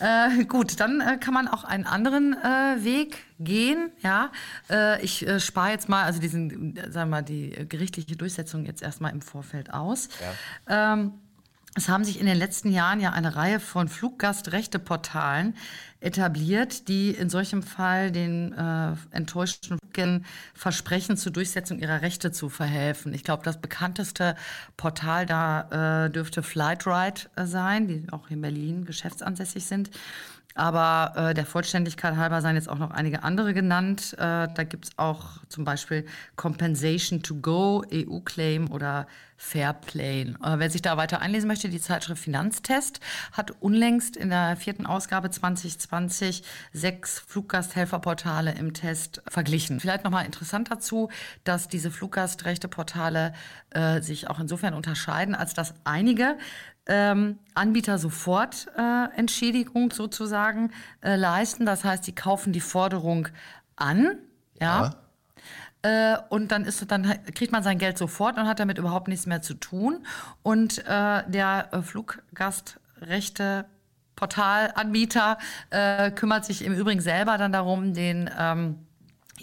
Äh, 0.00 0.44
gut, 0.44 0.78
dann 0.78 1.00
äh, 1.00 1.18
kann 1.18 1.34
man 1.34 1.48
auch 1.48 1.64
einen 1.64 1.84
anderen 1.84 2.34
äh, 2.34 2.84
Weg 2.84 3.24
gehen. 3.40 3.90
Ja, 4.00 4.30
äh, 4.70 5.02
ich 5.02 5.26
äh, 5.26 5.40
spare 5.40 5.70
jetzt 5.70 5.88
mal 5.88 6.04
also 6.04 6.20
diesen, 6.20 6.76
äh, 6.76 6.92
sagen 6.92 7.10
wir 7.10 7.16
mal, 7.16 7.22
die 7.22 7.52
äh, 7.52 7.64
gerichtliche 7.64 8.16
Durchsetzung 8.16 8.64
jetzt 8.64 8.82
erstmal 8.82 9.10
im 9.10 9.22
Vorfeld 9.22 9.74
aus. 9.74 10.08
Ähm, 10.68 11.14
es 11.78 11.88
haben 11.88 12.04
sich 12.04 12.20
in 12.20 12.26
den 12.26 12.36
letzten 12.36 12.70
Jahren 12.70 13.00
ja 13.00 13.12
eine 13.12 13.36
Reihe 13.36 13.60
von 13.60 13.88
Fluggastrechteportalen 13.88 15.56
etabliert, 16.00 16.88
die 16.88 17.10
in 17.10 17.28
solchem 17.28 17.62
Fall 17.62 18.12
den 18.12 18.52
äh, 18.52 18.94
enttäuschten 19.10 19.78
Fluggästen 19.78 20.24
versprechen, 20.54 21.16
zur 21.16 21.32
Durchsetzung 21.32 21.78
ihrer 21.78 22.02
Rechte 22.02 22.30
zu 22.30 22.48
verhelfen. 22.48 23.12
Ich 23.14 23.24
glaube, 23.24 23.42
das 23.42 23.60
bekannteste 23.60 24.36
Portal 24.76 25.26
da 25.26 26.04
äh, 26.06 26.10
dürfte 26.10 26.42
Flightride 26.42 27.22
äh, 27.36 27.46
sein, 27.46 27.88
die 27.88 28.06
auch 28.12 28.30
in 28.30 28.40
Berlin 28.40 28.84
geschäftsansässig 28.84 29.64
sind. 29.64 29.90
Aber 30.58 31.12
äh, 31.16 31.34
der 31.34 31.46
Vollständigkeit 31.46 32.16
halber 32.16 32.42
seien 32.42 32.56
jetzt 32.56 32.68
auch 32.68 32.78
noch 32.78 32.90
einige 32.90 33.22
andere 33.22 33.54
genannt. 33.54 34.14
Äh, 34.14 34.48
da 34.52 34.64
gibt 34.64 34.86
es 34.86 34.90
auch 34.98 35.38
zum 35.48 35.64
Beispiel 35.64 36.04
Compensation 36.34 37.22
to 37.22 37.36
Go, 37.36 37.84
EU-Claim 37.92 38.70
oder 38.70 39.06
Fairplane. 39.36 40.34
Äh, 40.42 40.58
wer 40.58 40.68
sich 40.68 40.82
da 40.82 40.96
weiter 40.96 41.20
einlesen 41.20 41.46
möchte, 41.46 41.68
die 41.68 41.80
Zeitschrift 41.80 42.22
Finanztest 42.22 42.98
hat 43.32 43.52
unlängst 43.60 44.16
in 44.16 44.30
der 44.30 44.56
vierten 44.56 44.84
Ausgabe 44.84 45.30
2020 45.30 46.42
sechs 46.72 47.20
Fluggasthelferportale 47.20 48.52
im 48.52 48.74
Test 48.74 49.22
verglichen. 49.28 49.78
Vielleicht 49.78 50.02
nochmal 50.02 50.26
interessant 50.26 50.72
dazu, 50.72 51.08
dass 51.44 51.68
diese 51.68 51.92
Fluggastrechteportale 51.92 53.32
äh, 53.70 54.00
sich 54.00 54.28
auch 54.28 54.40
insofern 54.40 54.74
unterscheiden, 54.74 55.36
als 55.36 55.54
dass 55.54 55.72
einige 55.84 56.36
ähm, 56.88 57.38
Anbieter 57.54 57.98
sofort 57.98 58.66
äh, 58.76 59.16
Entschädigung 59.16 59.90
sozusagen 59.90 60.70
äh, 61.02 61.16
leisten. 61.16 61.66
Das 61.66 61.84
heißt, 61.84 62.06
die 62.06 62.14
kaufen 62.14 62.52
die 62.52 62.60
Forderung 62.60 63.28
an, 63.76 64.18
ja. 64.60 64.94
Äh, 65.82 66.16
und 66.28 66.50
dann, 66.50 66.64
ist, 66.64 66.90
dann 66.90 67.04
kriegt 67.34 67.52
man 67.52 67.62
sein 67.62 67.78
Geld 67.78 67.98
sofort 67.98 68.36
und 68.36 68.48
hat 68.48 68.58
damit 68.58 68.78
überhaupt 68.78 69.06
nichts 69.06 69.26
mehr 69.26 69.42
zu 69.42 69.54
tun. 69.54 70.04
Und 70.42 70.78
äh, 70.78 71.22
der 71.28 71.68
äh, 71.70 71.82
Fluggastrechte 71.82 73.66
Portalanbieter 74.16 75.38
kümmert 76.16 76.44
sich 76.44 76.64
im 76.64 76.74
Übrigen 76.74 77.00
selber 77.00 77.38
dann 77.38 77.52
darum, 77.52 77.94
den 77.94 78.28
ähm, 78.36 78.87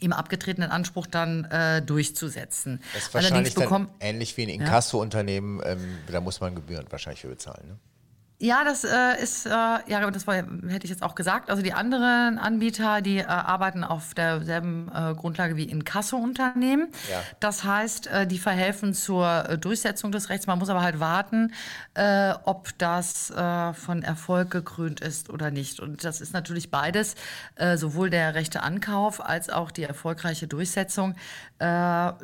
ihm 0.01 0.13
abgetretenen 0.13 0.71
Anspruch 0.71 1.07
dann 1.07 1.45
äh, 1.45 1.81
durchzusetzen. 1.81 2.81
Das 2.93 3.03
ist 3.03 3.15
Allerdings 3.15 3.31
wahrscheinlich 3.31 3.55
bekommt 3.55 3.89
ähnlich 3.99 4.37
wie 4.37 4.43
ein 4.43 4.49
Inkasso-Unternehmen, 4.49 5.61
ähm, 5.65 5.97
da 6.11 6.21
muss 6.21 6.39
man 6.39 6.55
Gebühren 6.55 6.85
wahrscheinlich 6.89 7.21
für 7.21 7.29
bezahlen. 7.29 7.67
Ne? 7.67 7.79
Ja, 8.37 8.65
das 8.65 8.83
äh, 8.83 9.21
ist, 9.23 9.45
äh, 9.45 9.49
ja, 9.49 10.11
das 10.11 10.27
war, 10.27 10.35
hätte 10.35 10.83
ich 10.83 10.89
jetzt 10.89 11.03
auch 11.03 11.15
gesagt. 11.15 11.49
Also 11.49 11.61
die 11.61 11.71
anderen 11.71 12.37
Anbieter, 12.37 13.01
die 13.01 13.19
äh, 13.19 13.25
arbeiten 13.25 13.85
auf 13.85 14.13
derselben 14.13 14.91
äh, 14.93 15.13
Grundlage 15.15 15.55
wie 15.55 15.63
Inkasso-Unternehmen. 15.63 16.89
Ja. 17.09 17.23
Das 17.39 17.63
heißt, 17.63 18.07
äh, 18.07 18.27
die 18.27 18.37
verhelfen 18.37 18.93
zur 18.93 19.49
äh, 19.49 19.57
Durchsetzung 19.57 20.11
des 20.11 20.29
Rechts. 20.29 20.47
Man 20.47 20.59
muss 20.59 20.69
aber 20.69 20.81
halt 20.81 20.99
warten, 20.99 21.53
ob 22.43 22.77
das 22.77 23.27
von 23.27 24.03
Erfolg 24.03 24.51
gekrönt 24.51 24.99
ist 24.99 25.29
oder 25.29 25.49
nicht. 25.49 25.79
Und 25.79 26.03
das 26.03 26.19
ist 26.19 26.33
natürlich 26.33 26.69
beides, 26.69 27.15
sowohl 27.75 28.09
der 28.09 28.35
rechte 28.35 28.63
Ankauf 28.63 29.23
als 29.25 29.49
auch 29.49 29.71
die 29.71 29.83
erfolgreiche 29.83 30.47
Durchsetzung. 30.47 31.15
Da 31.57 32.17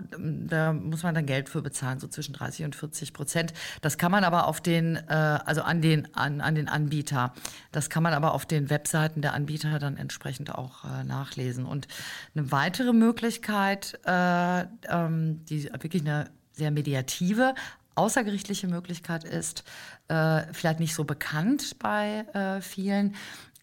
muss 0.74 1.03
man 1.03 1.15
dann 1.15 1.25
Geld 1.25 1.48
für 1.48 1.62
bezahlen, 1.62 2.00
so 2.00 2.08
zwischen 2.08 2.34
30 2.34 2.65
und 2.65 2.75
40 2.75 3.13
Prozent. 3.13 3.53
Das 3.82 3.98
kann 3.98 4.12
man 4.12 4.25
aber 4.25 4.48
auf 4.48 4.60
den, 4.60 4.98
also 5.08 5.62
an 5.62 5.82
den, 5.82 6.00
an, 6.13 6.41
an 6.41 6.55
den 6.55 6.67
Anbieter, 6.67 7.34
das 7.72 7.89
kann 7.89 8.03
man 8.03 8.13
aber 8.13 8.34
auf 8.34 8.46
den 8.46 8.70
Webseiten 8.70 9.22
der 9.22 9.34
Anbieter 9.34 9.79
dann 9.79 9.98
entsprechend 9.98 10.53
auch 10.53 10.84
äh, 10.86 11.03
nachlesen. 11.03 11.65
Und 11.65 11.88
eine 12.36 12.51
weitere 12.51 12.93
Möglichkeit, 12.93 14.00
äh, 14.05 14.62
ähm, 14.89 15.46
die 15.46 15.65
wirklich 15.65 16.01
eine 16.01 16.29
sehr 16.51 16.72
mediative, 16.72 17.55
außergerichtliche 17.96 18.67
Möglichkeit 18.67 19.24
ist, 19.24 19.63
äh, 20.08 20.41
vielleicht 20.53 20.79
nicht 20.79 20.96
so 20.96 21.03
bekannt 21.03 21.77
bei 21.79 22.25
äh, 22.34 22.62
vielen. 22.62 23.15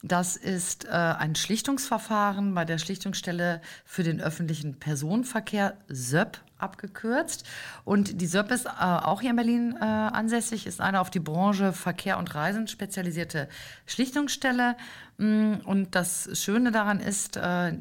Das 0.03 0.37
ist 0.37 0.85
äh, 0.85 0.91
ein 0.91 1.35
Schlichtungsverfahren 1.35 2.55
bei 2.55 2.65
der 2.65 2.79
Schlichtungsstelle 2.79 3.61
für 3.85 4.05
den 4.05 4.21
öffentlichen 4.21 4.79
Personenverkehr, 4.79 5.77
SÖP 5.89 6.39
abgekürzt. 6.57 7.45
Und 7.85 8.21
die 8.21 8.27
SÖP 8.27 8.53
ist 8.53 8.67
äh, 8.67 8.71
auch 8.79 9.21
hier 9.21 9.31
in 9.31 9.37
Berlin 9.37 9.77
äh, 9.81 9.85
ansässig, 9.85 10.67
ist 10.67 10.81
eine 10.81 11.01
auf 11.01 11.11
die 11.11 11.19
Branche 11.19 11.73
Verkehr 11.73 12.19
und 12.19 12.33
Reisen 12.33 12.69
spezialisierte 12.69 13.49
Schlichtungsstelle. 13.87 14.77
Mm, 15.19 15.55
Und 15.65 15.97
das 15.97 16.29
Schöne 16.41 16.71
daran 16.71 17.01
ist, 17.01 17.37
äh, 17.37 17.73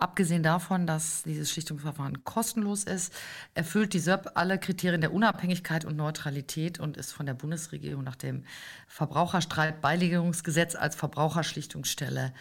Abgesehen 0.00 0.42
davon, 0.42 0.86
dass 0.86 1.24
dieses 1.24 1.50
Schlichtungsverfahren 1.50 2.24
kostenlos 2.24 2.84
ist, 2.84 3.12
erfüllt 3.52 3.92
die 3.92 3.98
SÖP 3.98 4.30
alle 4.34 4.58
Kriterien 4.58 5.02
der 5.02 5.12
Unabhängigkeit 5.12 5.84
und 5.84 5.96
Neutralität 5.96 6.80
und 6.80 6.96
ist 6.96 7.12
von 7.12 7.26
der 7.26 7.34
Bundesregierung 7.34 8.02
nach 8.02 8.16
dem 8.16 8.44
Verbraucherstreitbeilegungsgesetz 8.86 10.74
als 10.74 10.96
Verbraucherschlichtungsstelle 10.96 12.32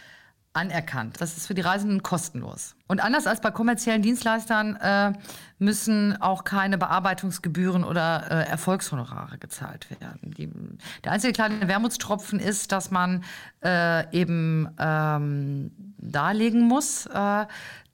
anerkannt. 0.53 1.21
Das 1.21 1.37
ist 1.37 1.47
für 1.47 1.53
die 1.53 1.61
Reisenden 1.61 2.01
kostenlos. 2.01 2.75
Und 2.87 3.03
anders 3.03 3.27
als 3.27 3.41
bei 3.41 3.51
kommerziellen 3.51 4.01
Dienstleistern 4.01 4.75
äh, 4.77 5.13
müssen 5.59 6.19
auch 6.21 6.43
keine 6.43 6.77
Bearbeitungsgebühren 6.77 7.83
oder 7.83 8.31
äh, 8.31 8.49
Erfolgshonorare 8.49 9.37
gezahlt 9.37 9.91
werden. 9.99 10.33
Die, 10.37 10.49
der 11.03 11.11
einzige 11.11 11.33
kleine 11.33 11.67
Wermutstropfen 11.67 12.39
ist, 12.39 12.71
dass 12.71 12.89
man 12.89 13.23
äh, 13.63 14.09
eben 14.17 14.69
ähm, 14.79 15.88
darlegen 15.99 16.61
muss, 16.61 17.05
äh, 17.07 17.45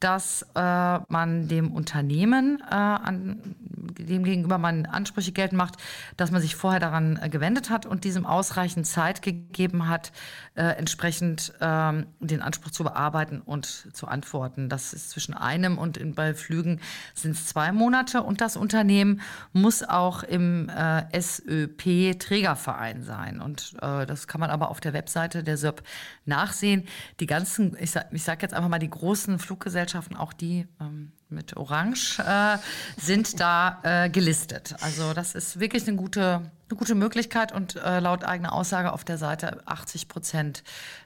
dass 0.05 0.45
äh, 0.53 0.99
man 1.07 1.47
dem 1.47 1.71
Unternehmen, 1.71 2.61
äh, 2.69 2.75
an, 2.75 3.55
dem 3.97 4.23
gegenüber 4.23 4.59
man 4.59 4.85
Ansprüche 4.85 5.31
geltend 5.31 5.57
macht, 5.57 5.77
dass 6.15 6.29
man 6.29 6.43
sich 6.43 6.55
vorher 6.55 6.79
daran 6.79 7.17
äh, 7.19 7.27
gewendet 7.27 7.71
hat 7.71 7.87
und 7.87 8.03
diesem 8.03 8.27
ausreichend 8.27 8.85
Zeit 8.85 9.23
gegeben 9.23 9.89
hat, 9.89 10.11
äh, 10.53 10.61
entsprechend 10.61 11.53
ähm, 11.59 12.05
den 12.19 12.43
Anspruch 12.43 12.69
zu 12.69 12.83
bearbeiten 12.83 13.41
und 13.41 13.87
zu 13.93 14.07
antworten. 14.07 14.69
Das 14.69 14.93
ist 14.93 15.09
zwischen 15.09 15.33
einem 15.33 15.79
und 15.79 15.97
in, 15.97 16.13
bei 16.13 16.35
Flügen 16.35 16.81
sind 17.15 17.31
es 17.31 17.47
zwei 17.47 17.71
Monate 17.71 18.21
und 18.21 18.41
das 18.41 18.57
Unternehmen 18.57 19.21
muss 19.53 19.81
auch 19.81 20.21
im 20.21 20.69
äh, 20.69 21.19
SÖP 21.19 22.19
Trägerverein 22.19 23.01
sein. 23.01 23.41
Und 23.41 23.73
äh, 23.81 24.05
das 24.05 24.27
kann 24.27 24.39
man 24.39 24.51
aber 24.51 24.69
auf 24.69 24.81
der 24.81 24.93
Webseite 24.93 25.43
der 25.43 25.57
SÖP 25.57 25.81
nachsehen. 26.25 26.83
Die 27.19 27.25
ganzen, 27.25 27.75
ich 27.79 27.89
sage 27.89 28.05
sag 28.19 28.43
jetzt 28.43 28.53
einfach 28.53 28.69
mal 28.69 28.77
die 28.77 28.89
großen 28.89 29.39
Fluggesellschaften, 29.39 29.94
auch 30.17 30.33
die 30.33 30.67
ähm, 30.79 31.11
mit 31.29 31.57
Orange, 31.57 32.19
äh, 32.19 32.57
sind 32.99 33.39
da 33.39 33.79
äh, 33.83 34.09
gelistet. 34.09 34.75
Also 34.81 35.13
das 35.13 35.35
ist 35.35 35.59
wirklich 35.59 35.87
eine 35.87 35.97
gute, 35.97 36.51
eine 36.69 36.77
gute 36.77 36.95
Möglichkeit 36.95 37.51
und 37.51 37.75
äh, 37.75 37.99
laut 37.99 38.23
eigener 38.23 38.53
Aussage 38.53 38.93
auf 38.93 39.03
der 39.03 39.17
Seite 39.17 39.61
80 39.65 40.07
Prozent 40.07 40.63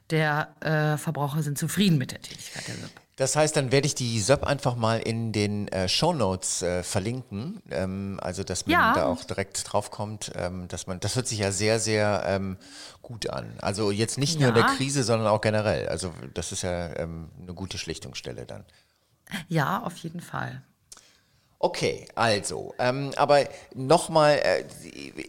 der 0.09 0.49
äh, 0.61 0.97
Verbraucher 0.97 1.43
sind 1.43 1.57
zufrieden 1.57 1.97
mit 1.97 2.11
der 2.11 2.21
Tätigkeit 2.21 2.67
der 2.67 2.75
SÖP. 2.75 2.91
Das 3.19 3.35
heißt, 3.35 3.55
dann 3.57 3.71
werde 3.73 3.85
ich 3.85 3.95
die 3.95 4.19
SÖP 4.21 4.45
einfach 4.45 4.77
mal 4.77 4.99
in 4.99 5.33
den 5.33 5.67
äh, 5.67 5.89
Shownotes 5.89 6.61
äh, 6.61 6.83
verlinken, 6.83 7.61
ähm, 7.69 8.17
also 8.21 8.43
dass 8.45 8.65
man 8.65 8.71
Ja. 8.71 8.93
da 8.93 9.05
auch 9.07 9.25
direkt 9.25 9.61
draufkommt, 9.71 10.31
ähm, 10.35 10.69
dass 10.69 10.87
man, 10.87 11.01
das 11.01 11.17
hört 11.17 11.27
sich 11.27 11.39
ja 11.39 11.51
sehr, 11.51 11.79
sehr 11.81 12.23
ähm, 12.25 12.55
gut 13.01 13.29
an. 13.29 13.55
Also 13.61 13.91
jetzt 13.91 14.17
nicht 14.17 14.39
nur 14.39 14.47
in 14.49 14.55
der 14.55 14.63
Ja. 14.63 14.73
Krise, 14.75 15.03
sondern 15.03 15.27
auch 15.27 15.41
generell. 15.41 15.89
Also 15.89 16.13
das 16.33 16.53
ist 16.53 16.61
ja 16.61 16.95
ähm, 16.95 17.29
eine 17.41 17.53
gute 17.53 17.77
Schlichtungsstelle 17.77 18.45
dann. 18.45 18.63
Ja, 19.49 19.83
auf 19.83 19.97
jeden 19.97 20.21
Fall. 20.21 20.61
Okay, 21.61 22.07
also, 22.15 22.73
ähm, 22.79 23.11
aber 23.17 23.43
nochmal, 23.75 24.39
äh, 24.41 24.63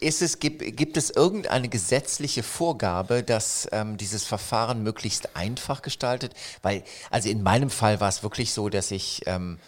ist 0.01 0.23
es, 0.23 0.39
gibt, 0.39 0.77
gibt 0.77 0.97
es 0.97 1.11
irgendeine 1.11 1.69
gesetzliche 1.69 2.45
Vorgabe, 2.45 3.25
dass 3.25 3.67
ähm, 3.73 3.97
dieses 3.97 4.25
Verfahren 4.25 4.85
möglichst 4.85 5.35
einfach 5.35 5.83
gestaltet? 5.83 6.35
Weil, 6.63 6.85
also 7.11 7.29
in 7.29 7.43
meinem 7.43 7.69
Fall 7.69 7.99
war 8.01 8.09
es 8.09 8.23
wirklich 8.23 8.53
so, 8.53 8.69
dass 8.69 8.93
ich, 8.93 9.23
ähm, 9.27 9.59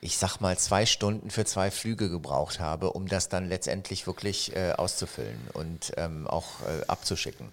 ich 0.00 0.16
sag 0.16 0.40
mal, 0.40 0.56
zwei 0.56 0.86
Stunden 0.86 1.28
für 1.28 1.44
zwei 1.44 1.70
Flüge 1.70 2.08
gebraucht 2.08 2.60
habe, 2.60 2.92
um 2.94 3.08
das 3.08 3.28
dann 3.28 3.50
letztendlich 3.50 4.06
wirklich 4.06 4.56
äh, 4.56 4.72
auszufüllen 4.72 5.38
und 5.52 5.92
ähm, 5.98 6.26
auch 6.26 6.62
äh, 6.62 6.86
abzuschicken. 6.86 7.52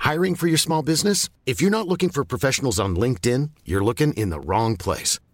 Hiring 0.00 0.34
for 0.34 0.48
your 0.48 0.58
small 0.58 0.82
business? 0.82 1.28
If 1.46 1.60
you're 1.60 1.70
not 1.70 1.86
looking 1.86 2.10
for 2.10 2.24
professionals 2.24 2.80
on 2.80 2.96
LinkedIn, 2.96 3.50
you're 3.64 3.84
looking 3.84 4.12
in 4.14 4.32
the 4.32 4.40
wrong 4.44 4.76
place. 4.76 5.20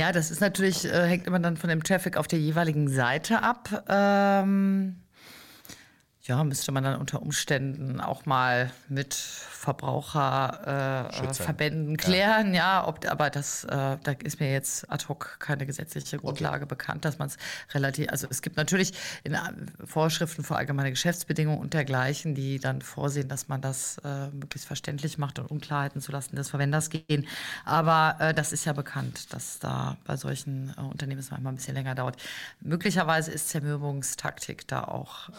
Ja, 0.00 0.12
das 0.12 0.30
ist 0.30 0.40
natürlich, 0.40 0.86
äh, 0.86 1.06
hängt 1.06 1.26
immer 1.26 1.38
dann 1.40 1.58
von 1.58 1.68
dem 1.68 1.82
Traffic 1.82 2.16
auf 2.16 2.26
der 2.26 2.38
jeweiligen 2.38 2.88
Seite 2.88 3.42
ab. 3.42 3.84
Ähm, 3.86 4.96
ja, 6.30 6.42
müsste 6.44 6.70
man 6.70 6.84
dann 6.84 7.00
unter 7.00 7.22
Umständen 7.22 8.00
auch 8.00 8.24
mal 8.24 8.70
mit 8.88 9.14
Verbraucherverbänden 9.14 11.94
äh, 11.94 11.96
klären, 11.96 12.54
ja. 12.54 12.82
ja. 12.82 12.86
ob, 12.86 13.04
aber 13.10 13.30
das, 13.30 13.64
äh, 13.64 13.98
da 14.00 14.12
ist 14.22 14.38
mir 14.38 14.52
jetzt 14.52 14.88
ad 14.90 15.06
hoc 15.08 15.40
keine 15.40 15.66
gesetzliche 15.66 16.18
Grundlage 16.18 16.66
okay. 16.66 16.68
bekannt, 16.68 17.04
dass 17.04 17.18
man 17.18 17.26
es 17.26 17.36
relativ, 17.74 18.08
also 18.10 18.28
es 18.30 18.42
gibt 18.42 18.56
natürlich 18.56 18.92
in 19.24 19.34
äh, 19.34 19.40
Vorschriften 19.84 20.44
für 20.44 20.54
allgemeine 20.54 20.90
Geschäftsbedingungen 20.90 21.60
und 21.60 21.74
dergleichen, 21.74 22.36
die 22.36 22.60
dann 22.60 22.80
vorsehen, 22.80 23.26
dass 23.28 23.48
man 23.48 23.60
das 23.60 23.98
äh, 24.04 24.28
möglichst 24.28 24.68
verständlich 24.68 25.18
macht 25.18 25.40
und 25.40 25.50
Unklarheiten 25.50 26.00
zulasten 26.00 26.36
des 26.36 26.48
Verwenders 26.48 26.90
gehen. 26.90 27.26
Aber 27.64 28.14
äh, 28.20 28.32
das 28.32 28.52
ist 28.52 28.66
ja 28.66 28.72
bekannt, 28.72 29.34
dass 29.34 29.58
da 29.58 29.96
bei 30.04 30.16
solchen 30.16 30.72
äh, 30.78 30.80
Unternehmen 30.80 31.18
es 31.18 31.32
manchmal 31.32 31.52
ein 31.52 31.56
bisschen 31.56 31.74
länger 31.74 31.96
dauert. 31.96 32.18
Möglicherweise 32.60 33.32
ist 33.32 33.48
Zermürbungstaktik 33.48 34.68
da 34.68 34.84
auch 34.84 35.30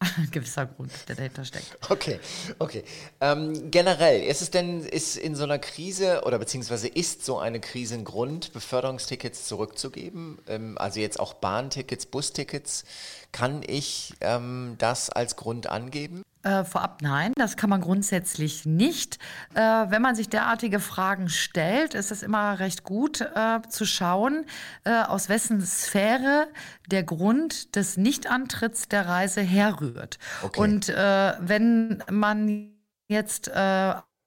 ein 0.00 0.28
gewisser 0.30 0.66
Grund, 0.66 0.90
der 1.08 1.16
dahinter 1.16 1.44
steckt. 1.44 1.76
Okay, 1.90 2.18
okay. 2.58 2.84
Ähm, 3.20 3.70
generell, 3.70 4.22
ist 4.22 4.40
es 4.40 4.50
denn, 4.50 4.84
ist 4.84 5.16
in 5.16 5.34
so 5.34 5.44
einer 5.44 5.58
Krise 5.58 6.22
oder 6.24 6.38
beziehungsweise 6.38 6.88
ist 6.88 7.24
so 7.24 7.38
eine 7.38 7.60
Krise 7.60 7.94
ein 7.94 8.04
Grund, 8.04 8.52
Beförderungstickets 8.52 9.46
zurückzugeben? 9.46 10.38
Ähm, 10.48 10.78
also 10.78 11.00
jetzt 11.00 11.20
auch 11.20 11.34
Bahntickets, 11.34 12.06
Bustickets. 12.06 12.84
Kann 13.32 13.62
ich 13.66 14.14
ähm, 14.20 14.76
das 14.78 15.10
als 15.10 15.36
Grund 15.36 15.66
angeben? 15.66 16.22
Äh, 16.42 16.64
vorab 16.64 17.02
nein, 17.02 17.32
das 17.36 17.56
kann 17.56 17.68
man 17.68 17.82
grundsätzlich 17.82 18.64
nicht. 18.64 19.18
Äh, 19.54 19.60
wenn 19.60 20.00
man 20.00 20.14
sich 20.14 20.30
derartige 20.30 20.80
Fragen 20.80 21.28
stellt, 21.28 21.94
ist 21.94 22.10
es 22.10 22.22
immer 22.22 22.58
recht 22.58 22.82
gut 22.82 23.20
äh, 23.20 23.60
zu 23.68 23.84
schauen, 23.84 24.46
äh, 24.84 25.02
aus 25.02 25.28
wessen 25.28 25.60
Sphäre 25.60 26.48
der 26.90 27.02
Grund 27.02 27.76
des 27.76 27.98
Nichtantritts 27.98 28.88
der 28.88 29.06
Reise 29.06 29.42
herrührt. 29.42 30.18
Okay. 30.42 30.60
Und 30.60 30.88
äh, 30.88 31.34
wenn 31.40 32.02
man 32.10 32.70
jetzt 33.08 33.50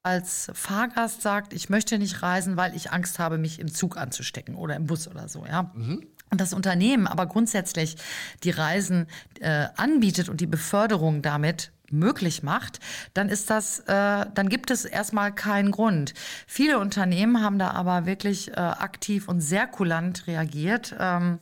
als 0.06 0.52
Fahrgast 0.54 1.22
sagt, 1.22 1.54
ich 1.54 1.70
möchte 1.70 1.98
nicht 1.98 2.22
reisen, 2.22 2.58
weil 2.58 2.76
ich 2.76 2.92
Angst 2.92 3.18
habe, 3.20 3.38
mich 3.38 3.60
im 3.60 3.74
Zug 3.74 3.98
anzustecken 3.98 4.56
oder 4.56 4.76
im 4.76 4.86
Bus 4.86 5.08
oder 5.08 5.30
so, 5.30 5.46
ja. 5.46 5.72
Mhm 5.74 6.06
und 6.34 6.42
das 6.42 6.54
Unternehmen 6.54 7.06
aber 7.06 7.28
grundsätzlich 7.28 7.96
die 8.44 8.50
Reisen 8.50 9.06
äh, 9.40 9.68
anbietet 9.78 10.30
und 10.30 10.42
die 10.42 10.48
Beförderung 10.48 11.22
damit 11.22 11.72
möglich 11.92 12.44
macht, 12.44 12.80
dann 13.14 13.30
ist 13.30 13.50
das, 13.50 13.80
äh, 13.80 14.26
dann 14.34 14.50
gibt 14.50 14.72
es 14.72 14.86
erstmal 14.86 15.34
keinen 15.34 15.72
Grund. 15.72 16.14
Viele 16.48 16.80
Unternehmen 16.80 17.42
haben 17.42 17.60
da 17.60 17.72
aber 17.72 18.06
wirklich 18.06 18.50
äh, 18.50 18.56
aktiv 18.56 19.28
und 19.28 19.42
sehr 19.42 19.68
kulant 19.68 20.28
reagiert. 20.28 20.96
Ähm, 21.00 21.40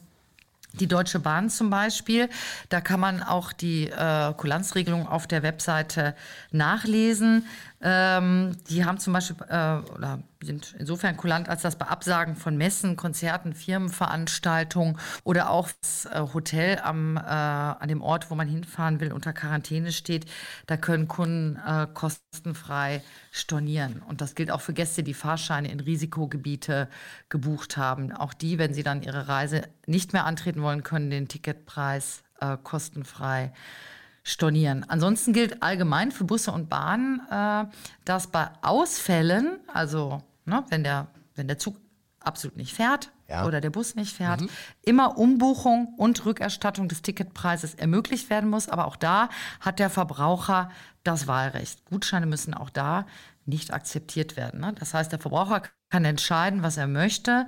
die 0.73 0.87
Deutsche 0.87 1.19
Bahn 1.19 1.49
zum 1.49 1.69
Beispiel, 1.69 2.29
da 2.69 2.79
kann 2.79 2.99
man 2.99 3.21
auch 3.21 3.51
die 3.51 3.89
äh, 3.89 4.33
Kulanzregelung 4.33 5.05
auf 5.05 5.27
der 5.27 5.43
Webseite 5.43 6.15
nachlesen. 6.51 7.45
Ähm, 7.83 8.55
die 8.69 8.85
haben 8.85 8.99
zum 8.99 9.13
Beispiel, 9.13 9.37
äh, 9.49 9.77
oder 9.95 10.21
sind 10.43 10.75
insofern 10.77 11.17
kulant, 11.17 11.49
als 11.49 11.63
das 11.63 11.77
bei 11.77 11.87
Absagen 11.87 12.35
von 12.35 12.55
Messen, 12.55 12.95
Konzerten, 12.95 13.53
Firmenveranstaltungen 13.53 14.97
oder 15.23 15.49
auch 15.49 15.69
das 15.81 16.05
äh, 16.05 16.19
Hotel 16.33 16.79
am, 16.83 17.17
äh, 17.17 17.21
an 17.21 17.87
dem 17.87 18.01
Ort, 18.01 18.29
wo 18.29 18.35
man 18.35 18.47
hinfahren 18.47 18.99
will, 18.99 19.11
unter 19.11 19.33
Quarantäne 19.33 19.91
steht, 19.91 20.25
da 20.67 20.77
können 20.77 21.07
Kunden 21.07 21.59
äh, 21.65 21.87
kostenfrei 21.91 23.01
stornieren. 23.31 24.01
Und 24.07 24.21
das 24.21 24.35
gilt 24.35 24.51
auch 24.51 24.61
für 24.61 24.73
Gäste, 24.73 25.01
die 25.01 25.15
Fahrscheine 25.15 25.71
in 25.71 25.79
Risikogebiete 25.79 26.87
gebucht 27.29 27.77
haben. 27.77 28.11
Auch 28.11 28.33
die, 28.33 28.59
wenn 28.59 28.73
sie 28.73 28.83
dann 28.83 29.01
ihre 29.01 29.27
Reise 29.27 29.63
nicht 29.87 30.13
mehr 30.13 30.25
antreten 30.25 30.61
wollen, 30.61 30.83
können 30.83 31.09
den 31.09 31.27
Ticketpreis 31.27 32.23
äh, 32.39 32.57
kostenfrei 32.61 33.53
stornieren. 34.23 34.85
Ansonsten 34.87 35.33
gilt 35.33 35.63
allgemein 35.63 36.11
für 36.11 36.23
Busse 36.23 36.51
und 36.51 36.69
Bahnen, 36.69 37.21
äh, 37.29 37.65
dass 38.05 38.27
bei 38.27 38.49
Ausfällen, 38.61 39.59
also 39.67 40.21
ne, 40.45 40.63
wenn, 40.69 40.83
der, 40.83 41.07
wenn 41.35 41.47
der 41.47 41.57
Zug 41.57 41.77
absolut 42.19 42.55
nicht 42.55 42.73
fährt 42.73 43.11
ja. 43.27 43.45
oder 43.45 43.61
der 43.61 43.71
Bus 43.71 43.95
nicht 43.95 44.15
fährt, 44.15 44.41
mhm. 44.41 44.49
immer 44.83 45.17
Umbuchung 45.17 45.95
und 45.97 46.23
Rückerstattung 46.25 46.87
des 46.87 47.01
Ticketpreises 47.01 47.73
ermöglicht 47.75 48.29
werden 48.29 48.49
muss. 48.49 48.69
Aber 48.69 48.85
auch 48.85 48.95
da 48.95 49.29
hat 49.59 49.79
der 49.79 49.89
Verbraucher 49.89 50.69
das 51.03 51.27
Wahlrecht. 51.27 51.83
Gutscheine 51.85 52.27
müssen 52.27 52.53
auch 52.53 52.69
da 52.69 53.05
nicht 53.45 53.73
akzeptiert 53.73 54.37
werden. 54.37 54.61
Ne? 54.61 54.73
Das 54.77 54.93
heißt, 54.93 55.11
der 55.11 55.19
Verbraucher 55.19 55.63
kann 55.91 56.05
entscheiden, 56.05 56.63
was 56.63 56.77
er 56.77 56.87
möchte, 56.87 57.47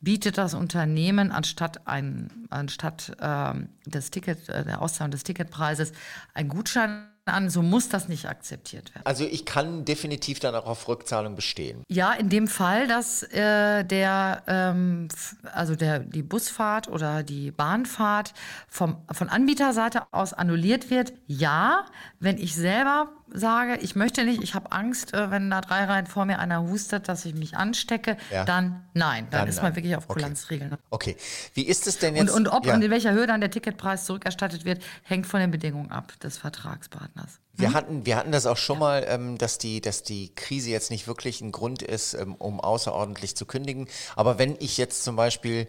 bietet 0.00 0.38
das 0.38 0.54
Unternehmen 0.54 1.30
anstatt, 1.30 1.86
ein, 1.86 2.46
anstatt 2.50 3.16
ähm, 3.20 3.68
des 3.86 4.10
Ticket, 4.10 4.48
äh, 4.48 4.64
der 4.64 4.82
Auszahlung 4.82 5.10
des 5.10 5.22
Ticketpreises 5.22 5.92
einen 6.32 6.48
Gutschein 6.48 7.13
an, 7.26 7.48
so 7.48 7.62
muss 7.62 7.88
das 7.88 8.08
nicht 8.08 8.28
akzeptiert 8.28 8.94
werden. 8.94 9.06
Also 9.06 9.24
ich 9.24 9.44
kann 9.44 9.84
definitiv 9.84 10.40
dann 10.40 10.54
auch 10.54 10.66
auf 10.66 10.88
Rückzahlung 10.88 11.34
bestehen. 11.34 11.82
Ja, 11.88 12.12
in 12.12 12.28
dem 12.28 12.48
Fall, 12.48 12.86
dass 12.86 13.22
äh, 13.22 13.84
der, 13.84 14.42
ähm, 14.46 15.08
also 15.52 15.74
der, 15.74 16.00
die 16.00 16.22
Busfahrt 16.22 16.88
oder 16.88 17.22
die 17.22 17.50
Bahnfahrt 17.50 18.34
vom, 18.68 18.98
von 19.10 19.28
Anbieterseite 19.28 20.02
aus 20.12 20.32
annulliert 20.32 20.90
wird, 20.90 21.12
ja, 21.26 21.86
wenn 22.20 22.38
ich 22.38 22.54
selber 22.54 23.08
sage, 23.32 23.78
ich 23.80 23.96
möchte 23.96 24.24
nicht, 24.24 24.42
ich 24.42 24.54
habe 24.54 24.70
Angst, 24.72 25.14
äh, 25.14 25.30
wenn 25.30 25.50
da 25.50 25.60
drei 25.60 25.84
Reihen 25.84 26.06
vor 26.06 26.24
mir 26.24 26.38
einer 26.38 26.62
hustet, 26.62 27.08
dass 27.08 27.24
ich 27.24 27.34
mich 27.34 27.56
anstecke, 27.56 28.16
ja. 28.30 28.44
dann 28.44 28.84
nein. 28.94 29.26
Dann, 29.30 29.40
dann 29.40 29.48
ist 29.48 29.56
man 29.56 29.66
nein. 29.66 29.76
wirklich 29.76 29.96
auf 29.96 30.08
Kulanzregeln. 30.08 30.72
Okay. 30.90 31.12
okay. 31.12 31.16
Wie 31.54 31.66
ist 31.66 31.86
es 31.86 31.98
denn 31.98 32.16
jetzt? 32.16 32.30
Und, 32.30 32.46
und 32.46 32.48
ob 32.48 32.66
ja. 32.66 32.74
und 32.74 32.82
in 32.82 32.90
welcher 32.90 33.12
Höhe 33.12 33.26
dann 33.26 33.40
der 33.40 33.50
Ticketpreis 33.50 34.04
zurückerstattet 34.04 34.64
wird, 34.64 34.82
hängt 35.02 35.26
von 35.26 35.40
den 35.40 35.50
Bedingungen 35.50 35.90
ab 35.90 36.12
des 36.20 36.38
Vertragspartners. 36.38 37.13
Wir, 37.56 37.68
hm? 37.68 37.74
hatten, 37.74 38.06
wir 38.06 38.16
hatten 38.16 38.32
das 38.32 38.46
auch 38.46 38.56
schon 38.56 38.78
mal, 38.78 39.06
ähm, 39.08 39.38
dass, 39.38 39.58
die, 39.58 39.80
dass 39.80 40.02
die 40.02 40.34
Krise 40.34 40.70
jetzt 40.70 40.90
nicht 40.90 41.06
wirklich 41.06 41.40
ein 41.40 41.52
Grund 41.52 41.82
ist, 41.82 42.14
ähm, 42.14 42.34
um 42.34 42.60
außerordentlich 42.60 43.36
zu 43.36 43.46
kündigen. 43.46 43.88
Aber 44.16 44.38
wenn 44.38 44.56
ich 44.58 44.76
jetzt 44.76 45.04
zum 45.04 45.14
Beispiel, 45.14 45.68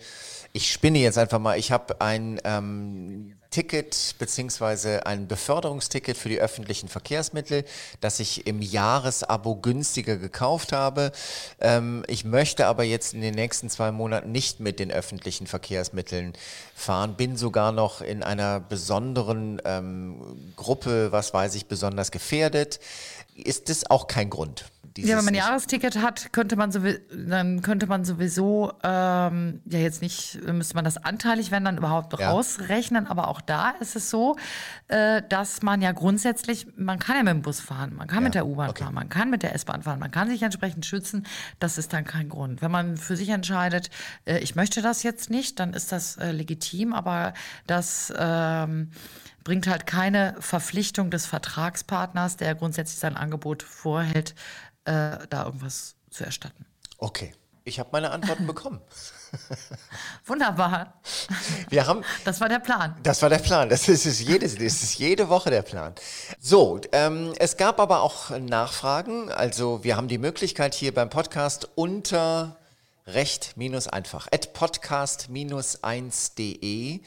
ich 0.52 0.72
spinne 0.72 1.00
jetzt 1.00 1.18
einfach 1.18 1.40
mal, 1.40 1.60
ich 1.60 1.72
habe 1.72 2.02
ein 2.02 2.42
ähm, 2.44 3.36
Ticket 3.56 4.16
beziehungsweise 4.20 5.06
ein 5.06 5.30
Beförderungsticket 5.30 6.18
für 6.18 6.28
die 6.28 6.42
öffentlichen 6.42 6.90
Verkehrsmittel, 6.90 7.64
das 8.02 8.20
ich 8.20 8.48
im 8.48 8.62
Jahresabo 8.62 9.56
günstiger 9.56 10.18
gekauft 10.18 10.74
habe. 10.74 11.14
Ähm, 11.62 12.04
ich 12.10 12.26
möchte 12.26 12.66
aber 12.66 12.84
jetzt 12.84 13.14
in 13.14 13.22
den 13.22 13.34
nächsten 13.34 13.70
zwei 13.70 13.94
Monaten 13.94 14.34
nicht 14.34 14.60
mit 14.60 14.78
den 14.78 14.92
öffentlichen 14.92 15.48
Verkehrsmitteln 15.48 16.34
fahren, 16.76 17.16
bin 17.16 17.38
sogar 17.38 17.72
noch 17.72 18.02
in 18.02 18.24
einer 18.24 18.60
besonderen 18.60 19.62
ähm, 19.64 20.52
Gruppe, 20.58 21.14
was 21.14 21.34
weiß 21.34 21.56
ich, 21.56 21.68
besonders 21.68 22.12
gefährdet. 22.12 22.82
Ist 23.36 23.70
das 23.70 23.90
auch 23.90 24.08
kein 24.08 24.30
Grund? 24.30 24.66
Dieses 24.98 25.10
Ja, 25.12 25.18
wenn 25.18 25.26
man 25.26 25.34
ein. 25.34 25.38
Jahresticket 25.38 26.02
hat, 26.02 26.32
könnte 26.32 26.56
man 26.56 26.72
sowieso, 26.72 27.00
dann 27.28 27.62
könnte 27.62 27.88
man 27.88 28.06
sowieso 28.06 28.72
ähm, 28.84 29.62
ja 29.66 29.80
jetzt 29.80 30.02
nicht, 30.02 30.40
müsste 30.46 30.76
man 30.76 30.86
das 30.86 30.98
anteilig, 30.98 31.52
wenn 31.52 31.66
dann 31.66 31.78
überhaupt 31.78 32.18
Ja. 32.20 32.32
rausrechnen. 32.32 33.08
Aber 33.08 33.28
auch 33.28 33.42
da 33.42 33.72
ist 33.80 33.96
es 33.96 34.10
so, 34.10 34.36
äh, 34.88 35.22
dass 35.30 35.62
man 35.62 35.82
ja 35.82 35.92
grundsätzlich, 35.92 36.68
man 36.78 37.00
kann 37.00 37.18
ja 37.18 37.24
mit 37.24 37.34
dem 37.34 37.42
Bus 37.42 37.60
fahren, 37.60 37.96
man 37.96 38.08
kann 38.08 38.24
mit 38.24 38.36
der 38.36 38.46
U-Bahn 38.46 38.70
okay. 38.70 38.84
fahren, 38.84 38.94
man 38.96 39.10
kann 39.10 39.30
mit 39.30 39.44
der 39.44 39.54
S-Bahn 39.56 39.84
fahren, 39.84 40.00
man 40.00 40.12
kann 40.12 40.30
sich 40.30 40.42
entsprechend 40.44 40.86
schützen. 40.86 41.26
Das 41.60 41.78
ist 41.78 41.94
dann 41.94 42.06
kein 42.06 42.30
Grund. 42.30 42.62
Wenn 42.62 42.72
man 42.72 42.98
für 42.98 43.16
sich 43.16 43.30
entscheidet, 43.30 43.90
äh, 44.26 44.40
ich 44.40 44.56
möchte 44.56 44.82
das 44.82 45.04
jetzt 45.04 45.30
nicht, 45.30 45.60
dann 45.60 45.74
ist 45.74 45.92
das 45.92 46.18
äh, 46.18 46.32
legitim, 46.32 46.94
aber 46.94 47.34
das 47.68 48.14
ähm, 48.18 48.92
bringt 49.44 49.68
halt 49.68 49.86
keine 49.86 50.36
Verpflichtung 50.40 51.12
des 51.12 51.28
Vertragspartners, 51.28 52.36
der 52.38 52.56
grundsätzlich 52.56 52.98
sein 53.00 53.16
Angebot 53.16 53.62
vorhält, 53.62 54.34
äh, 54.86 55.18
da 55.30 55.46
irgendwas 55.46 55.96
zu 56.10 56.24
erstatten. 56.24 56.66
Okay, 56.98 57.36
ich 57.64 57.80
habe 57.80 57.90
meine 57.92 58.10
Antworten 58.12 58.48
bekommen. 58.48 58.82
Wunderbar. 60.26 60.94
Wir 61.70 61.86
haben, 61.88 62.04
Das 62.24 62.40
war 62.40 62.48
der 62.48 62.60
Plan. 62.60 62.96
das 63.04 63.22
war 63.22 63.28
der 63.30 63.40
Plan. 63.40 63.68
Das 63.70 63.88
ist, 63.88 64.06
es 64.06 64.22
jede, 64.22 64.40
das 64.48 64.54
ist 64.60 64.98
jede 64.98 65.28
Woche 65.30 65.50
der 65.50 65.64
Plan. 65.64 65.94
So, 66.40 66.80
ähm, 66.92 67.34
es 67.38 67.58
gab 67.58 67.80
aber 67.80 68.02
auch 68.02 68.30
Nachfragen. 68.30 69.32
Also 69.32 69.84
wir 69.84 69.98
haben 69.98 70.08
die 70.08 70.20
Möglichkeit 70.20 70.74
hier 70.76 70.94
beim 70.94 71.10
Podcast 71.10 71.70
unter 71.76 72.58
recht-einfach 73.08 74.28
at 74.32 74.54
podcast-1.de 74.54 77.02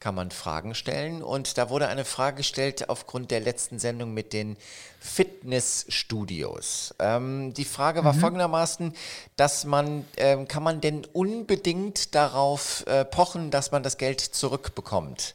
kann 0.00 0.14
man 0.14 0.30
Fragen 0.30 0.74
stellen. 0.74 1.22
Und 1.22 1.58
da 1.58 1.70
wurde 1.70 1.88
eine 1.88 2.04
Frage 2.04 2.38
gestellt 2.38 2.88
aufgrund 2.88 3.30
der 3.30 3.40
letzten 3.40 3.78
Sendung 3.78 4.12
mit 4.14 4.32
den 4.32 4.56
Fitnessstudios. 5.00 6.94
Ähm, 6.98 7.54
die 7.54 7.64
Frage 7.64 8.04
war 8.04 8.14
folgendermaßen, 8.14 8.92
dass 9.36 9.64
man, 9.64 10.04
ähm, 10.16 10.48
kann 10.48 10.62
man 10.62 10.80
denn 10.80 11.06
unbedingt 11.12 12.14
darauf 12.14 12.84
äh, 12.86 13.04
pochen, 13.04 13.50
dass 13.50 13.70
man 13.70 13.82
das 13.82 13.96
Geld 13.96 14.20
zurückbekommt? 14.20 15.34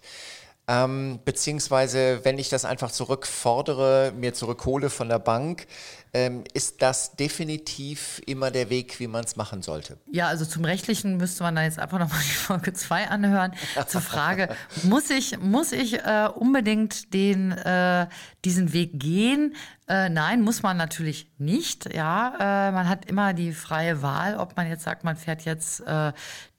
Ähm, 0.68 1.20
beziehungsweise, 1.26 2.24
wenn 2.24 2.38
ich 2.38 2.50
das 2.50 2.66
einfach 2.66 2.92
zurückfordere, 2.92 4.14
mir 4.16 4.34
zurückhole 4.34 4.90
von 4.90 5.10
der 5.10 5.20
Bank, 5.20 5.66
ähm, 6.14 6.44
ist 6.54 6.82
das 6.82 7.16
definitiv 7.16 8.22
immer 8.26 8.52
der 8.52 8.70
Weg, 8.70 9.00
wie 9.00 9.08
man 9.08 9.24
es 9.24 9.36
machen 9.36 9.62
sollte. 9.62 9.98
Ja, 10.12 10.28
also 10.28 10.46
zum 10.46 10.66
Rechtlichen 10.66 11.18
müsste 11.18 11.44
man 11.44 11.56
dann 11.56 11.64
jetzt 11.64 11.80
einfach 11.80 12.00
nochmal 12.00 12.20
die 12.20 12.36
Folge 12.36 12.74
2 12.74 13.08
anhören. 13.10 13.54
Zur 13.88 14.02
Frage, 14.02 14.50
muss 14.84 15.10
ich, 15.10 15.40
muss 15.40 15.72
ich 15.72 16.00
äh, 16.00 16.28
unbedingt 16.36 17.14
den, 17.14 17.52
äh, 17.54 18.08
diesen 18.44 18.74
Weg 18.74 19.00
gehen? 19.00 19.56
Äh, 19.88 20.10
nein, 20.10 20.42
muss 20.42 20.64
man 20.64 20.78
natürlich 20.78 21.32
nicht. 21.38 21.94
Ja, 21.94 22.68
äh, 22.68 22.72
man 22.72 22.90
hat 22.90 23.06
immer 23.06 23.34
die 23.34 23.54
freie 23.54 24.02
Wahl, 24.02 24.36
ob 24.36 24.56
man 24.58 24.68
jetzt 24.68 24.84
sagt, 24.84 25.04
man 25.04 25.16
fährt 25.16 25.44
jetzt 25.44 25.82
äh, 25.82 26.12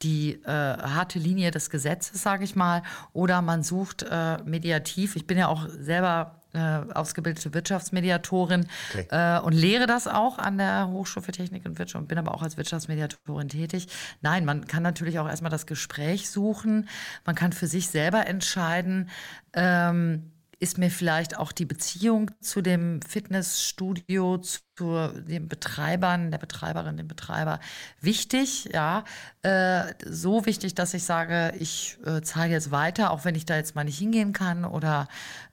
die 0.02 0.34
äh, 0.44 0.48
harte 0.48 1.18
Linie 1.18 1.50
des 1.50 1.68
Gesetzes, 1.68 2.22
sage 2.22 2.44
ich 2.44 2.56
mal, 2.56 2.82
oder 3.12 3.42
man 3.42 3.62
sucht 3.62 4.04
mediativ. 4.44 5.16
Ich 5.16 5.26
bin 5.26 5.38
ja 5.38 5.48
auch 5.48 5.68
selber 5.68 6.41
äh, 6.54 6.58
ausgebildete 6.94 7.54
Wirtschaftsmediatorin 7.54 8.66
Okay. 8.90 9.06
äh, 9.10 9.40
und 9.40 9.52
lehre 9.52 9.86
das 9.86 10.06
auch 10.08 10.38
an 10.38 10.58
der 10.58 10.88
Hochschule 10.88 11.24
für 11.24 11.32
Technik 11.32 11.64
und 11.66 11.78
Wirtschaft 11.78 12.02
und 12.02 12.08
bin 12.08 12.18
aber 12.18 12.34
auch 12.34 12.42
als 12.42 12.56
Wirtschaftsmediatorin 12.56 13.48
tätig. 13.48 13.88
Nein, 14.20 14.44
man 14.44 14.66
kann 14.66 14.82
natürlich 14.82 15.18
auch 15.18 15.28
erstmal 15.28 15.50
das 15.50 15.66
Gespräch 15.66 16.30
suchen. 16.30 16.88
Man 17.24 17.34
kann 17.34 17.52
für 17.52 17.66
sich 17.66 17.88
selber 17.88 18.26
entscheiden, 18.26 19.08
ähm, 19.54 20.32
ist 20.62 20.78
mir 20.78 20.92
vielleicht 20.92 21.36
auch 21.36 21.50
die 21.50 21.64
Beziehung 21.64 22.30
zu 22.40 22.62
dem 22.62 23.02
Fitnessstudio, 23.02 24.38
zu 24.38 25.08
den 25.26 25.48
Betreibern, 25.48 26.30
der 26.30 26.38
Betreiberin, 26.38 26.96
dem 26.96 27.08
Betreiber 27.08 27.58
wichtig, 28.00 28.70
ja, 28.72 29.02
äh, 29.42 29.92
so 30.06 30.46
wichtig, 30.46 30.76
dass 30.76 30.94
ich 30.94 31.02
sage, 31.02 31.52
ich 31.58 31.98
äh, 32.06 32.22
zahle 32.22 32.52
jetzt 32.52 32.70
weiter, 32.70 33.10
auch 33.10 33.24
wenn 33.24 33.34
ich 33.34 33.44
da 33.44 33.56
jetzt 33.56 33.74
mal 33.74 33.82
nicht 33.82 33.98
hingehen 33.98 34.32
kann 34.32 34.64
oder 34.64 35.08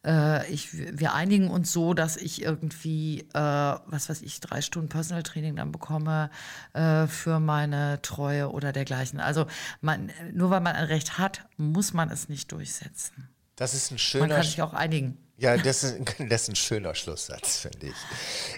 äh, 0.06 0.48
ich, 0.52 0.78
wir 0.78 1.16
einigen 1.16 1.50
uns 1.50 1.74
so, 1.74 1.96
dass 1.96 2.16
ich 2.16 2.44
irgendwie, 2.44 3.22
äh, 3.34 3.40
was 3.40 4.10
weiß 4.10 4.22
ich, 4.22 4.40
drei 4.42 4.62
Stunden 4.62 4.90
Personal 4.90 5.24
Training 5.24 5.56
dann 5.56 5.72
bekomme 5.72 6.30
äh, 6.74 7.08
für 7.08 7.40
meine 7.40 8.00
Treue 8.04 8.52
oder 8.52 8.74
dergleichen. 8.74 9.20
Also 9.20 9.48
man, 9.82 10.12
nur 10.32 10.52
weil 10.52 10.62
man 10.62 10.76
ein 10.76 10.86
Recht 10.86 11.18
hat, 11.18 11.48
muss 11.58 11.94
man 11.94 12.12
es 12.12 12.30
nicht 12.30 12.52
durchsetzen. 12.52 13.28
Das 13.60 13.74
ist 13.74 13.92
ein 13.92 13.96
Man 13.96 14.00
schöner 14.00 14.36
kann 14.36 14.44
sich 14.44 14.62
auch 14.62 14.74
einigen. 14.74 15.18
Ja, 15.38 15.56
das 15.58 15.84
ist, 15.84 15.98
das 16.30 16.44
ist 16.44 16.48
ein 16.50 16.56
schöner 16.56 16.96
Schlusssatz, 16.96 17.58
finde 17.58 17.88
ich. 17.88 17.96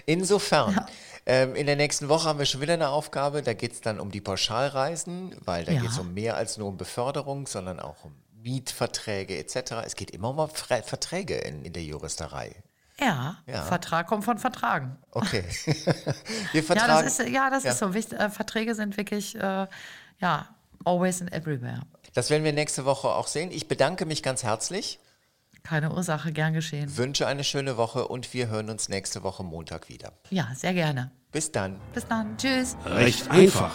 Insofern, 0.06 0.84
ähm, 1.26 1.54
in 1.54 1.66
der 1.66 1.76
nächsten 1.76 2.08
Woche 2.08 2.28
haben 2.28 2.38
wir 2.38 2.46
schon 2.46 2.60
wieder 2.60 2.74
eine 2.74 2.88
Aufgabe. 2.88 3.42
Da 3.42 3.52
geht 3.52 3.72
es 3.72 3.80
dann 3.80 4.00
um 4.00 4.10
die 4.10 4.20
Pauschalreisen, 4.20 5.36
weil 5.44 5.64
da 5.64 5.72
Ja. 5.72 5.80
geht 5.80 5.90
es 5.90 5.98
um 5.98 6.14
mehr 6.14 6.36
als 6.36 6.56
nur 6.58 6.68
um 6.68 6.76
Beförderung, 6.76 7.46
sondern 7.46 7.80
auch 7.80 8.04
um 8.04 8.14
Mietverträge 8.42 9.36
etc. 9.38 9.72
Es 9.84 9.94
geht 9.96 10.10
immer 10.10 10.30
um 10.36 10.48
Verträge 10.50 11.36
in, 11.38 11.64
in 11.64 11.72
der 11.72 11.82
Juristerei. 11.84 12.54
Ja, 13.00 13.38
Ja. 13.46 13.62
Vertrag 13.62 14.06
kommt 14.06 14.24
von 14.24 14.38
Vertragen. 14.38 14.96
Okay. 15.12 15.44
wir 15.66 16.60
Ja, 16.60 16.62
vertragen. 16.62 17.04
das 17.04 17.18
ist, 17.18 17.28
ja, 17.28 17.50
das 17.50 17.64
Ja. 17.64 17.72
ist 17.72 17.78
so 17.78 17.94
wichtig. 17.94 18.18
Äh, 18.18 18.30
Verträge 18.30 18.74
sind 18.74 18.96
wirklich, 18.96 19.34
äh, 19.36 19.66
ja, 20.20 20.48
always 20.84 21.20
and 21.20 21.32
everywhere. 21.32 21.82
Das 22.14 22.28
werden 22.28 22.44
wir 22.44 22.52
nächste 22.52 22.84
Woche 22.84 23.08
auch 23.08 23.26
sehen. 23.26 23.50
Ich 23.52 23.68
bedanke 23.68 24.04
mich 24.04 24.22
ganz 24.22 24.42
herzlich, 24.42 24.98
Keine 25.62 25.92
Ursache, 25.92 26.32
gern 26.32 26.52
geschehen. 26.52 26.96
wünsche 26.96 27.26
eine 27.26 27.44
schöne 27.44 27.76
Woche 27.76 28.08
und 28.08 28.34
wir 28.34 28.48
hören 28.48 28.68
uns 28.68 28.88
nächste 28.88 29.22
Woche 29.22 29.42
Montag 29.44 29.88
wieder. 29.88 30.12
Ja, 30.30 30.48
sehr 30.54 30.74
gerne. 30.74 31.10
Bis 31.30 31.50
dann. 31.52 31.80
Bis 31.94 32.06
dann. 32.06 32.36
Tschüss. 32.36 32.76
Recht 32.84 33.30
einfach. 33.30 33.72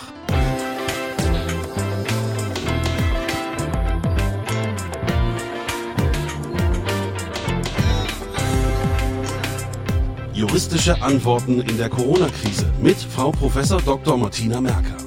Juristische 10.33 11.01
Antworten 11.01 11.61
in 11.61 11.77
der 11.77 11.89
Corona-Krise 11.89 12.71
mit 12.79 12.97
Frau 12.97 13.31
Prof. 13.31 13.55
Dr. 13.83 14.17
Martina 14.17 14.61
Merker. 14.61 15.06